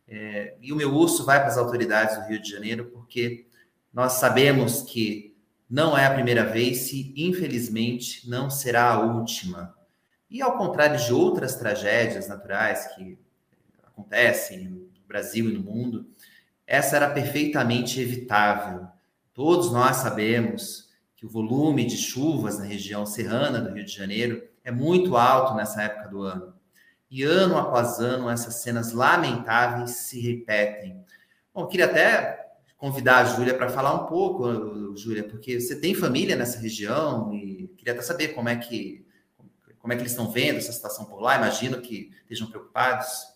É, 0.08 0.58
e 0.60 0.74
o 0.74 0.76
meu 0.76 0.92
urso 0.92 1.24
vai 1.24 1.38
para 1.38 1.50
as 1.50 1.60
autoridades 1.60 2.18
do 2.18 2.26
Rio 2.26 2.42
de 2.42 2.50
Janeiro, 2.50 2.86
porque 2.86 3.46
nós 3.94 4.14
sabemos 4.14 4.82
que 4.82 5.38
não 5.70 5.96
é 5.96 6.08
a 6.08 6.14
primeira 6.16 6.44
vez 6.44 6.92
e, 6.92 7.14
infelizmente, 7.16 8.28
não 8.28 8.50
será 8.50 8.94
a 8.94 9.00
última. 9.00 9.76
E 10.30 10.42
ao 10.42 10.58
contrário 10.58 11.00
de 11.00 11.12
outras 11.12 11.56
tragédias 11.56 12.28
naturais 12.28 12.88
que 12.96 13.18
acontecem 13.84 14.70
no 14.70 14.90
Brasil 15.08 15.50
e 15.50 15.54
no 15.54 15.64
mundo, 15.64 16.08
essa 16.68 16.96
era 16.96 17.10
perfeitamente 17.10 18.00
evitável. 18.00 18.88
Todos 19.34 19.72
nós 19.72 19.98
sabemos 19.98 20.90
que 21.16 21.26
o 21.26 21.30
volume 21.30 21.84
de 21.84 21.98
chuvas 21.98 22.60
na 22.60 22.66
região 22.66 23.06
serrana 23.06 23.60
do 23.60 23.74
Rio 23.74 23.84
de 23.84 23.92
Janeiro 23.92 24.48
é 24.64 24.72
muito 24.72 25.18
alto 25.18 25.56
nessa 25.56 25.82
época 25.82 26.10
do 26.10 26.22
ano. 26.22 26.54
E 27.10 27.24
ano 27.24 27.58
após 27.58 28.00
ano, 28.00 28.30
essas 28.30 28.62
cenas 28.62 28.94
lamentáveis 28.94 29.92
se 29.92 30.20
repetem. 30.20 31.04
Bom, 31.52 31.66
queria 31.66 31.86
até 31.86 32.52
convidar 32.78 33.18
a 33.18 33.26
Júlia 33.26 33.56
para 33.56 33.68
falar 33.68 33.96
um 33.96 34.06
pouco, 34.06 34.96
Júlia, 34.96 35.24
porque 35.24 35.60
você 35.60 35.76
tem 35.76 35.96
família 35.96 36.36
nessa 36.36 36.60
região 36.60 37.34
e 37.34 37.68
queria 37.76 37.94
até 37.94 38.04
saber 38.04 38.30
como 38.30 38.48
é 38.48 38.56
que 38.56 39.06
como 39.80 39.94
é 39.94 39.96
que 39.96 40.02
eles 40.02 40.12
estão 40.12 40.30
vendo 40.30 40.58
essa 40.58 40.72
situação 40.72 41.06
por 41.06 41.22
lá. 41.22 41.36
Imagino 41.36 41.82
que 41.82 42.12
estejam 42.22 42.50
preocupados. 42.50 43.28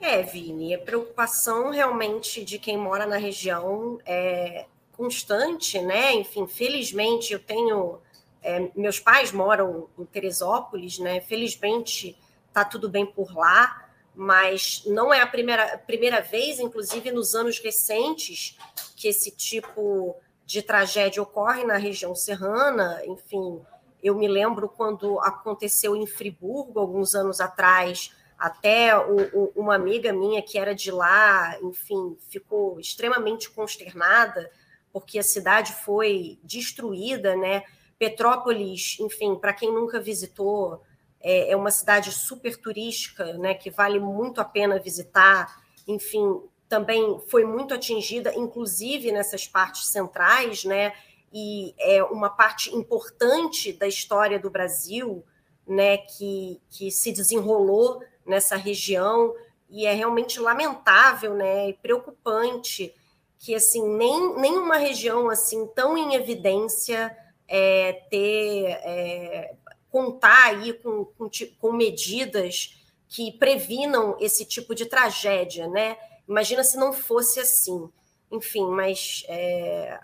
É, 0.00 0.22
Vini, 0.22 0.74
a 0.74 0.78
preocupação 0.78 1.70
realmente 1.70 2.44
de 2.44 2.58
quem 2.58 2.76
mora 2.76 3.06
na 3.06 3.16
região 3.16 3.98
é 4.04 4.66
constante, 4.92 5.80
né? 5.80 6.12
Enfim, 6.14 6.46
felizmente 6.46 7.32
eu 7.32 7.38
tenho 7.38 8.00
é, 8.42 8.68
meus 8.74 8.98
pais 8.98 9.30
moram 9.30 9.88
em 9.98 10.04
Teresópolis, 10.04 10.98
né? 10.98 11.20
Felizmente 11.20 12.18
está 12.48 12.64
tudo 12.64 12.88
bem 12.88 13.06
por 13.06 13.34
lá, 13.34 13.88
mas 14.14 14.82
não 14.86 15.14
é 15.14 15.20
a 15.20 15.26
primeira, 15.26 15.78
primeira 15.78 16.20
vez, 16.20 16.58
inclusive 16.58 17.10
nos 17.12 17.34
anos 17.34 17.58
recentes, 17.60 18.58
que 18.96 19.08
esse 19.08 19.30
tipo 19.30 20.16
de 20.44 20.60
tragédia 20.62 21.22
ocorre 21.22 21.64
na 21.64 21.76
região 21.76 22.14
serrana. 22.14 23.00
Enfim, 23.06 23.60
eu 24.02 24.14
me 24.16 24.26
lembro 24.26 24.68
quando 24.68 25.20
aconteceu 25.20 25.94
em 25.94 26.06
Friburgo, 26.06 26.80
alguns 26.80 27.14
anos 27.14 27.40
atrás, 27.40 28.12
até 28.38 28.98
o, 28.98 29.16
o, 29.32 29.52
uma 29.54 29.74
amiga 29.74 30.12
minha 30.12 30.42
que 30.42 30.58
era 30.58 30.74
de 30.74 30.90
lá, 30.90 31.56
enfim, 31.62 32.16
ficou 32.28 32.80
extremamente 32.80 33.48
consternada, 33.48 34.50
porque 34.92 35.18
a 35.18 35.22
cidade 35.22 35.72
foi 35.72 36.38
destruída, 36.42 37.36
né? 37.36 37.62
Petrópolis, 37.98 38.96
enfim, 38.98 39.36
para 39.36 39.52
quem 39.52 39.72
nunca 39.72 40.00
visitou, 40.00 40.82
é, 41.20 41.52
é, 41.52 41.56
uma 41.56 41.70
cidade 41.70 42.10
super 42.10 42.56
turística, 42.56 43.32
né, 43.34 43.54
que 43.54 43.70
vale 43.70 44.00
muito 44.00 44.40
a 44.40 44.44
pena 44.44 44.80
visitar. 44.80 45.62
Enfim, 45.86 46.42
também 46.68 47.20
foi 47.28 47.44
muito 47.44 47.72
atingida, 47.72 48.34
inclusive 48.34 49.12
nessas 49.12 49.46
partes 49.46 49.86
centrais, 49.86 50.64
né, 50.64 50.92
e 51.32 51.74
é 51.78 52.02
uma 52.04 52.28
parte 52.28 52.74
importante 52.74 53.72
da 53.72 53.86
história 53.86 54.38
do 54.38 54.50
Brasil, 54.50 55.24
né, 55.66 55.96
que, 55.96 56.60
que 56.70 56.90
se 56.90 57.12
desenrolou 57.12 58.02
nessa 58.26 58.56
região 58.56 59.34
e 59.70 59.86
é 59.86 59.94
realmente 59.94 60.38
lamentável, 60.38 61.34
né, 61.34 61.70
e 61.70 61.74
preocupante 61.74 62.94
que 63.38 63.54
assim 63.56 63.88
nem 63.96 64.36
nenhuma 64.36 64.76
região 64.76 65.28
assim 65.28 65.66
tão 65.74 65.98
em 65.98 66.14
evidência 66.14 67.16
é, 67.48 67.92
ter 68.08 68.66
é, 68.66 69.54
contar 69.90 70.44
aí 70.44 70.72
com, 70.74 71.04
com, 71.04 71.28
com, 71.60 71.72
medidas 71.72 72.78
que 73.08 73.32
previnam 73.32 74.16
esse 74.20 74.44
tipo 74.44 74.74
de 74.74 74.86
tragédia, 74.86 75.68
né? 75.68 75.98
Imagina 76.26 76.64
se 76.64 76.78
não 76.78 76.94
fosse 76.94 77.40
assim. 77.40 77.90
Enfim, 78.30 78.64
mas 78.68 79.24
é, 79.28 80.00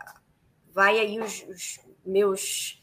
vai 0.78 1.00
aí 1.00 1.18
os, 1.18 1.44
os 1.48 1.80
meus, 2.06 2.80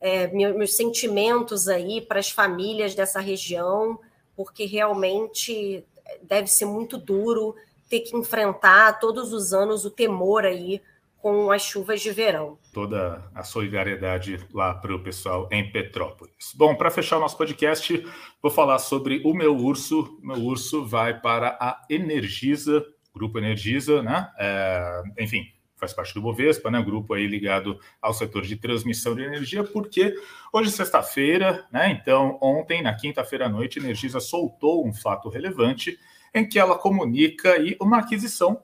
é, 0.00 0.26
meus, 0.26 0.56
meus 0.56 0.76
sentimentos 0.76 1.68
aí 1.68 2.00
para 2.00 2.18
as 2.18 2.30
famílias 2.30 2.96
dessa 2.96 3.20
região, 3.20 3.96
porque 4.34 4.64
realmente 4.64 5.84
deve 6.20 6.48
ser 6.48 6.64
muito 6.64 6.98
duro 6.98 7.54
ter 7.88 8.00
que 8.00 8.16
enfrentar 8.16 8.98
todos 8.98 9.32
os 9.32 9.52
anos 9.52 9.84
o 9.84 9.90
temor 9.90 10.44
aí 10.44 10.82
com 11.18 11.52
as 11.52 11.62
chuvas 11.62 12.00
de 12.00 12.10
verão. 12.10 12.58
Toda 12.72 13.30
a 13.32 13.44
solidariedade 13.44 14.44
lá 14.52 14.74
para 14.74 14.96
o 14.96 15.00
pessoal 15.00 15.48
em 15.52 15.70
Petrópolis. 15.70 16.52
Bom, 16.56 16.74
para 16.74 16.90
fechar 16.90 17.18
o 17.18 17.20
nosso 17.20 17.38
podcast, 17.38 18.04
vou 18.42 18.50
falar 18.50 18.80
sobre 18.80 19.22
o 19.24 19.32
meu 19.32 19.56
urso. 19.56 20.18
Meu 20.20 20.38
urso 20.38 20.84
vai 20.84 21.20
para 21.20 21.56
a 21.60 21.86
Energisa, 21.88 22.84
Grupo 23.14 23.38
Energisa, 23.38 24.02
né? 24.02 24.28
É, 24.40 25.02
enfim, 25.20 25.46
faz 25.78 25.92
parte 25.92 26.14
do 26.14 26.22
Bovespa, 26.22 26.70
né? 26.70 26.82
Grupo 26.82 27.14
aí 27.14 27.26
ligado 27.26 27.78
ao 28.00 28.12
setor 28.12 28.42
de 28.42 28.56
transmissão 28.56 29.14
de 29.14 29.22
energia, 29.22 29.64
porque 29.64 30.14
hoje 30.52 30.68
é 30.68 30.72
sexta-feira, 30.72 31.66
né? 31.72 31.90
Então, 31.90 32.38
ontem, 32.42 32.82
na 32.82 32.94
quinta-feira 32.94 33.46
à 33.46 33.48
noite, 33.48 33.78
a 33.78 33.82
Energisa 33.82 34.20
soltou 34.20 34.86
um 34.86 34.92
fato 34.92 35.28
relevante 35.28 35.98
em 36.34 36.46
que 36.46 36.58
ela 36.58 36.78
comunica 36.78 37.52
aí 37.52 37.76
uma 37.80 37.98
aquisição 37.98 38.62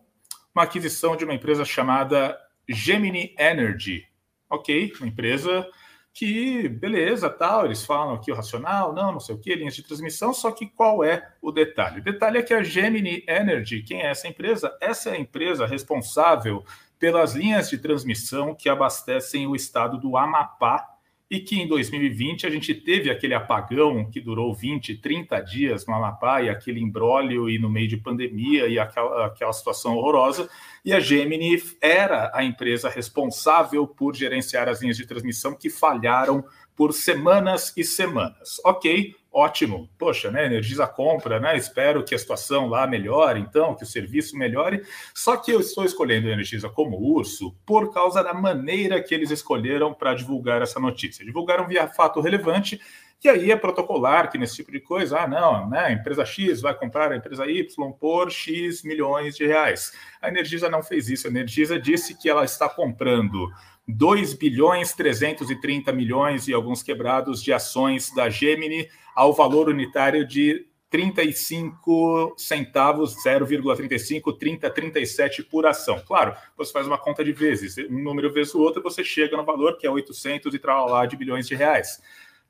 uma 0.55 0.63
aquisição 0.63 1.17
de 1.17 1.25
uma 1.25 1.35
empresa 1.35 1.65
chamada 1.65 2.39
Gemini 2.69 3.35
Energy. 3.37 4.07
Ok, 4.49 4.93
uma 5.01 5.09
empresa 5.09 5.67
que, 6.13 6.69
beleza, 6.69 7.29
tal, 7.29 7.65
eles 7.65 7.85
falam 7.85 8.15
aqui 8.15 8.31
o 8.31 8.37
racional, 8.37 8.93
não, 8.93 9.13
não 9.13 9.19
sei 9.19 9.35
o 9.35 9.39
que, 9.39 9.53
linhas 9.53 9.75
de 9.75 9.83
transmissão, 9.83 10.33
só 10.33 10.53
que 10.53 10.65
qual 10.65 11.03
é 11.03 11.35
o 11.43 11.51
detalhe? 11.51 11.99
O 11.99 12.05
detalhe 12.05 12.39
é 12.39 12.43
que 12.43 12.55
a 12.55 12.63
Gemini 12.63 13.25
Energy, 13.27 13.83
quem 13.83 14.01
é 14.01 14.11
essa 14.11 14.29
empresa? 14.29 14.77
Essa 14.81 15.11
é 15.11 15.15
a 15.15 15.19
empresa 15.19 15.67
responsável 15.67 16.65
pelas 16.99 17.35
linhas 17.35 17.71
de 17.71 17.79
transmissão 17.79 18.55
que 18.55 18.69
abastecem 18.69 19.47
o 19.47 19.55
estado 19.55 19.99
do 19.99 20.17
Amapá 20.17 20.95
e 21.31 21.41
que 21.41 21.61
em 21.61 21.67
2020 21.67 22.47
a 22.47 22.51
gente 22.51 22.75
teve 22.75 23.11
aquele 23.11 23.35
apagão 23.35 24.09
que 24.09 24.21
durou 24.21 24.55
20, 24.55 24.99
30 24.99 25.41
dias 25.41 25.87
no 25.87 25.95
Amapá 25.95 26.43
e 26.43 26.51
aquele 26.51 26.81
embrólio 26.81 27.49
e 27.49 27.59
no 27.59 27.71
meio 27.71 27.89
de 27.89 27.97
pandemia 27.97 28.69
e 28.69 28.79
aquela, 28.79 29.27
aquela 29.27 29.53
situação 29.53 29.97
horrorosa. 29.97 30.49
E 30.85 30.93
a 30.93 31.01
Gemini 31.01 31.61
era 31.81 32.31
a 32.35 32.45
empresa 32.45 32.89
responsável 32.89 33.87
por 33.87 34.15
gerenciar 34.15 34.69
as 34.69 34.83
linhas 34.83 34.97
de 34.97 35.07
transmissão 35.07 35.55
que 35.55 35.71
falharam 35.71 36.45
por 36.77 36.93
semanas 36.93 37.73
e 37.77 37.85
semanas. 37.85 38.61
Ok, 38.65 39.15
ótimo. 39.33 39.89
Poxa, 39.99 40.31
né? 40.31 40.47
Energisa 40.47 40.87
compra, 40.87 41.39
né? 41.39 41.57
Espero 41.57 42.05
que 42.05 42.15
a 42.15 42.19
situação 42.19 42.69
lá 42.69 42.87
melhore, 42.87 43.41
então, 43.41 43.75
que 43.75 43.85
o 43.85 43.87
serviço 43.87 44.37
melhore. 44.37 44.83
Só 45.15 45.37
que 45.37 45.51
eu 45.51 45.61
estou 45.61 45.85
escolhendo 45.85 46.29
a 46.29 46.33
Energisa 46.33 46.69
como 46.69 46.97
urso 46.97 47.55
por 47.65 47.93
causa 47.93 48.23
da 48.23 48.35
maneira 48.35 49.03
que 49.03 49.15
eles 49.15 49.31
escolheram 49.31 49.95
para 49.95 50.15
divulgar 50.15 50.63
essa 50.63 50.81
notícia. 50.81 51.25
Divulgaram 51.25 51.67
via 51.67 51.89
fato 51.89 52.21
relevante. 52.21 52.81
E 53.23 53.29
aí 53.29 53.51
é 53.51 53.57
protocolar 53.57 54.31
que 54.31 54.37
nesse 54.37 54.57
tipo 54.57 54.71
de 54.71 54.81
coisa, 54.81 55.21
ah, 55.21 55.27
não, 55.27 55.71
né? 55.71 55.79
A 55.79 55.93
empresa 55.93 56.27
X 56.27 56.61
vai 56.61 56.75
comprar 56.75 57.11
a 57.11 57.17
empresa 57.17 57.47
Y 57.47 57.93
por 57.99 58.31
X 58.31 58.83
milhões 58.83 59.35
de 59.35 59.47
reais. 59.47 59.93
A 60.21 60.29
Energisa 60.29 60.69
não 60.69 60.83
fez 60.83 61.09
isso. 61.09 61.27
A 61.27 61.31
Energisa 61.31 61.81
disse 61.81 62.19
que 62.19 62.29
ela 62.29 62.45
está 62.45 62.69
comprando 62.69 63.51
2 63.87 64.35
bilhões 64.35 64.93
330 64.95 65.93
milhões 65.93 66.49
e 66.49 66.55
alguns 66.55 66.83
quebrados 66.83 67.43
de 67.43 67.53
ações 67.53 68.11
da 68.15 68.31
Gemini 68.31 68.89
ao 69.15 69.33
valor 69.33 69.69
unitário 69.69 70.27
de 70.27 70.67
35 70.95 72.35
centavos, 72.39 73.17
0,35, 73.25 74.39
30, 74.39 74.71
37 74.71 75.43
por 75.43 75.67
ação. 75.67 76.01
Claro, 76.07 76.37
você 76.57 76.73
faz 76.73 76.87
uma 76.87 76.97
conta 76.97 77.25
de 77.25 77.33
vezes, 77.33 77.77
um 77.91 78.01
número 78.01 78.33
vezes 78.33 78.55
o 78.55 78.61
outro, 78.61 78.81
você 78.81 79.03
chega 79.03 79.37
no 79.37 79.45
valor 79.45 79.77
que 79.77 79.87
é 79.87 79.91
800 79.91 80.55
e 80.55 80.61
lá 80.65 81.05
de 81.05 81.17
bilhões 81.17 81.49
de 81.49 81.57
reais. 81.57 82.01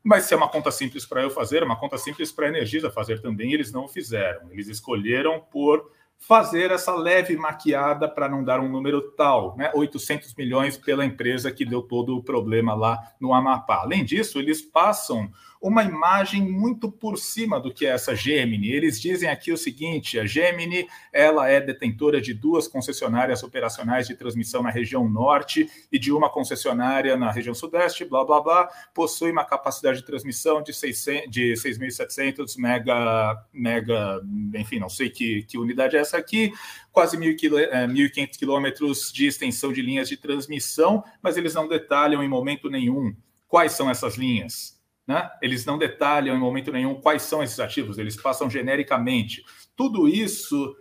Mas 0.03 0.25
se 0.25 0.35
é 0.35 0.37
uma 0.37 0.51
conta 0.51 0.71
simples 0.71 1.07
para 1.07 1.23
eu 1.23 1.31
fazer, 1.31 1.63
é 1.63 1.65
uma 1.65 1.81
conta 1.81 1.97
simples 1.97 2.31
para 2.31 2.45
a 2.45 2.49
Energisa 2.51 2.91
fazer 2.91 3.23
também, 3.23 3.55
eles 3.55 3.73
não 3.73 3.89
fizeram. 3.89 4.53
Eles 4.53 4.69
escolheram 4.69 5.41
por 5.41 5.91
fazer 6.27 6.71
essa 6.71 6.95
leve 6.95 7.37
maquiada 7.37 8.09
para 8.09 8.29
não 8.29 8.43
dar 8.43 8.59
um 8.59 8.69
número 8.69 9.03
tal, 9.13 9.55
né? 9.57 9.71
800 9.75 10.35
milhões 10.35 10.77
pela 10.77 11.05
empresa 11.05 11.53
que 11.53 11.67
deu 11.67 11.83
todo 11.83 12.17
o 12.17 12.23
problema 12.23 12.75
lá 12.75 12.99
no 13.21 13.35
Amapá. 13.35 13.83
Além 13.83 14.05
disso, 14.05 14.39
eles 14.39 14.63
passam 14.63 15.31
uma 15.65 15.83
imagem 15.83 16.43
muito 16.43 16.93
por 16.93 17.17
cima 17.17 17.59
do 17.59 17.73
que 17.73 17.87
é 17.87 17.89
essa 17.89 18.15
Gemini. 18.15 18.71
Eles 18.71 19.01
dizem 19.01 19.31
aqui 19.31 19.51
o 19.51 19.57
seguinte: 19.57 20.19
a 20.19 20.27
Gemini 20.27 20.87
ela 21.11 21.49
é 21.49 21.59
detentora 21.59 22.21
de 22.21 22.35
duas 22.35 22.69
concessionárias 22.69 23.43
operacionais 23.43 24.07
de 24.07 24.15
transmissão 24.15 24.63
na 24.63 24.69
região 24.69 25.09
norte 25.09 25.67
e 25.91 25.99
de 25.99 26.13
uma 26.13 26.29
concessionária 26.29 27.17
na 27.17 27.33
região 27.33 27.55
sudeste, 27.55 28.05
blá 28.05 28.23
blá 28.27 28.43
blá, 28.43 28.69
possui 28.93 29.31
uma 29.31 29.43
capacidade 29.43 30.01
de 30.01 30.05
transmissão 30.05 30.63
de, 30.63 30.75
600, 30.75 31.31
de 31.31 31.55
6.700 31.55 32.59
mega, 32.59 33.43
mega, 33.51 34.21
enfim, 34.55 34.79
não 34.79 34.91
sei 34.91 35.09
que, 35.09 35.45
que 35.45 35.57
unidade 35.57 35.97
é 35.97 36.01
essa 36.01 36.19
aqui, 36.19 36.53
quase 36.93 37.17
1.500 37.17 38.19
é, 38.19 38.27
quilômetros 38.27 39.11
de 39.11 39.27
extensão 39.27 39.73
de 39.73 39.81
linhas 39.81 40.11
de 40.11 40.19
transmissão, 40.19 41.03
mas 41.23 41.39
eles 41.39 41.55
não 41.55 41.67
detalham 41.67 42.23
em 42.23 42.29
momento 42.29 42.69
nenhum 42.69 43.17
quais 43.49 43.73
são 43.73 43.89
essas 43.89 44.17
linhas 44.17 44.74
né? 45.07 45.31
Eles 45.43 45.65
não 45.65 45.79
detalham 45.79 46.35
em 46.35 46.39
momento 46.39 46.73
nenhum 46.73 46.95
quais 46.95 47.23
são 47.23 47.43
esses 47.43 47.61
ativos, 47.61 47.99
eles 47.99 48.17
passam 48.17 48.49
genericamente. 48.49 49.45
Tudo 49.77 50.09
isso 50.09 50.77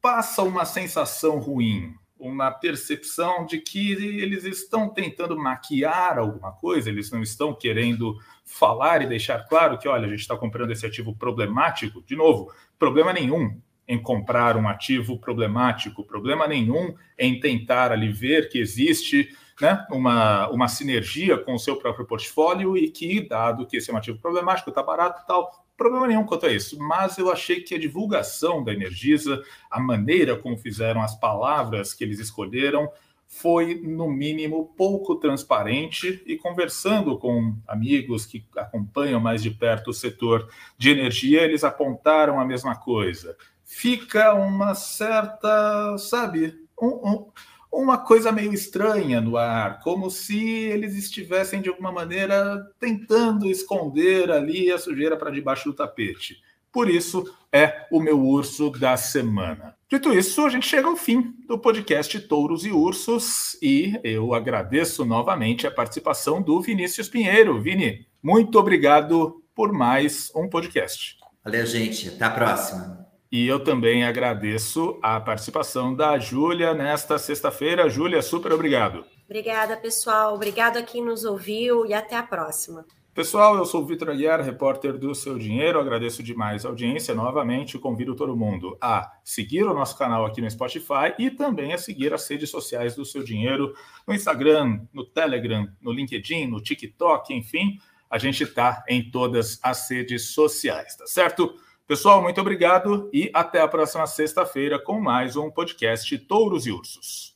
passa 0.00 0.42
uma 0.42 0.64
sensação 0.64 1.38
ruim, 1.38 1.94
uma 2.18 2.50
percepção 2.50 3.46
de 3.46 3.58
que 3.58 3.92
eles 3.92 4.44
estão 4.44 4.88
tentando 4.88 5.38
maquiar 5.38 6.18
alguma 6.18 6.52
coisa, 6.52 6.90
eles 6.90 7.10
não 7.10 7.22
estão 7.22 7.54
querendo 7.54 8.18
falar 8.44 9.02
e 9.02 9.06
deixar 9.06 9.46
claro 9.48 9.78
que, 9.78 9.88
olha, 9.88 10.06
a 10.06 10.10
gente 10.10 10.20
está 10.20 10.36
comprando 10.36 10.70
esse 10.70 10.84
ativo 10.84 11.14
problemático. 11.14 12.02
De 12.02 12.16
novo, 12.16 12.52
problema 12.78 13.12
nenhum 13.12 13.58
em 13.86 14.00
comprar 14.00 14.56
um 14.56 14.68
ativo 14.68 15.18
problemático, 15.18 16.04
problema 16.04 16.46
nenhum 16.46 16.94
em 17.18 17.40
tentar 17.40 17.90
ali 17.90 18.08
ver 18.12 18.48
que 18.48 18.58
existe 18.58 19.34
né, 19.60 19.86
uma, 19.90 20.48
uma 20.50 20.68
sinergia 20.68 21.36
com 21.36 21.54
o 21.54 21.58
seu 21.58 21.76
próprio 21.76 22.06
portfólio 22.06 22.76
e 22.76 22.90
que, 22.90 23.20
dado 23.28 23.66
que 23.66 23.76
esse 23.76 23.90
é 23.90 23.94
um 23.94 23.96
ativo 23.96 24.18
problemático, 24.18 24.70
está 24.70 24.82
barato 24.82 25.22
e 25.22 25.26
tal, 25.26 25.64
problema 25.76 26.06
nenhum 26.06 26.24
quanto 26.24 26.46
a 26.46 26.52
isso. 26.52 26.78
Mas 26.78 27.18
eu 27.18 27.30
achei 27.30 27.60
que 27.60 27.74
a 27.74 27.78
divulgação 27.78 28.62
da 28.62 28.72
Energisa, 28.72 29.42
a 29.70 29.80
maneira 29.80 30.36
como 30.36 30.56
fizeram 30.56 31.02
as 31.02 31.14
palavras 31.18 31.94
que 31.94 32.04
eles 32.04 32.18
escolheram, 32.18 32.90
foi, 33.26 33.76
no 33.76 34.10
mínimo, 34.10 34.74
pouco 34.76 35.14
transparente 35.14 36.20
e 36.26 36.36
conversando 36.36 37.16
com 37.16 37.54
amigos 37.66 38.26
que 38.26 38.44
acompanham 38.56 39.20
mais 39.20 39.40
de 39.40 39.52
perto 39.52 39.90
o 39.90 39.94
setor 39.94 40.50
de 40.76 40.90
energia, 40.90 41.42
eles 41.42 41.62
apontaram 41.62 42.40
a 42.40 42.44
mesma 42.44 42.74
coisa. 42.74 43.36
Fica 43.64 44.34
uma 44.34 44.74
certa, 44.74 45.96
sabe, 45.96 46.58
um, 46.82 46.88
um, 46.88 47.30
uma 47.72 47.98
coisa 47.98 48.32
meio 48.32 48.52
estranha 48.52 49.20
no 49.20 49.36
ar, 49.36 49.80
como 49.80 50.10
se 50.10 50.38
eles 50.46 50.96
estivessem 50.96 51.60
de 51.60 51.68
alguma 51.68 51.92
maneira 51.92 52.66
tentando 52.78 53.46
esconder 53.46 54.30
ali 54.30 54.70
a 54.70 54.78
sujeira 54.78 55.16
para 55.16 55.30
debaixo 55.30 55.70
do 55.70 55.76
tapete. 55.76 56.36
Por 56.72 56.88
isso 56.88 57.24
é 57.52 57.86
o 57.90 58.00
meu 58.00 58.20
urso 58.20 58.70
da 58.70 58.96
semana. 58.96 59.74
Dito 59.88 60.12
isso, 60.12 60.46
a 60.46 60.48
gente 60.48 60.68
chega 60.68 60.86
ao 60.86 60.96
fim 60.96 61.34
do 61.48 61.58
podcast 61.58 62.18
Touros 62.20 62.64
e 62.64 62.70
Ursos 62.70 63.58
e 63.60 63.98
eu 64.04 64.32
agradeço 64.34 65.04
novamente 65.04 65.66
a 65.66 65.70
participação 65.70 66.40
do 66.40 66.60
Vinícius 66.60 67.08
Pinheiro. 67.08 67.60
Vini, 67.60 68.06
muito 68.22 68.56
obrigado 68.56 69.42
por 69.54 69.72
mais 69.72 70.30
um 70.34 70.48
podcast. 70.48 71.16
Valeu, 71.44 71.66
gente. 71.66 72.08
Até 72.08 72.24
a 72.24 72.30
próxima. 72.30 73.09
E 73.30 73.46
eu 73.46 73.62
também 73.62 74.04
agradeço 74.04 74.98
a 75.00 75.20
participação 75.20 75.94
da 75.94 76.18
Júlia 76.18 76.74
nesta 76.74 77.16
sexta-feira. 77.16 77.88
Júlia, 77.88 78.22
super 78.22 78.52
obrigado. 78.52 79.04
Obrigada, 79.24 79.76
pessoal. 79.76 80.34
Obrigado 80.34 80.78
a 80.78 80.82
quem 80.82 81.04
nos 81.04 81.24
ouviu 81.24 81.86
e 81.86 81.94
até 81.94 82.16
a 82.16 82.22
próxima. 82.24 82.84
Pessoal, 83.14 83.56
eu 83.56 83.64
sou 83.64 83.82
o 83.82 83.86
Vitor 83.86 84.08
Aguiar, 84.10 84.40
repórter 84.40 84.98
do 84.98 85.14
Seu 85.14 85.38
Dinheiro. 85.38 85.78
Agradeço 85.78 86.22
demais 86.22 86.64
a 86.64 86.68
audiência. 86.68 87.14
Novamente, 87.14 87.78
convido 87.78 88.16
todo 88.16 88.36
mundo 88.36 88.76
a 88.80 89.12
seguir 89.22 89.62
o 89.62 89.74
nosso 89.74 89.96
canal 89.96 90.24
aqui 90.24 90.40
no 90.40 90.50
Spotify 90.50 91.14
e 91.18 91.30
também 91.30 91.72
a 91.72 91.78
seguir 91.78 92.12
as 92.12 92.26
redes 92.28 92.50
sociais 92.50 92.96
do 92.96 93.04
Seu 93.04 93.22
Dinheiro 93.22 93.74
no 94.06 94.14
Instagram, 94.14 94.80
no 94.92 95.04
Telegram, 95.04 95.68
no 95.80 95.92
LinkedIn, 95.92 96.46
no 96.46 96.60
TikTok, 96.60 97.34
enfim. 97.34 97.78
A 98.08 98.16
gente 98.16 98.42
está 98.42 98.84
em 98.88 99.10
todas 99.10 99.60
as 99.62 99.88
redes 99.88 100.30
sociais, 100.30 100.96
tá 100.96 101.06
certo? 101.06 101.54
Pessoal, 101.90 102.22
muito 102.22 102.40
obrigado 102.40 103.10
e 103.12 103.32
até 103.34 103.60
a 103.60 103.66
próxima 103.66 104.06
sexta-feira 104.06 104.78
com 104.78 105.00
mais 105.00 105.34
um 105.34 105.50
podcast 105.50 106.16
Touros 106.18 106.64
e 106.64 106.70
Ursos. 106.70 107.29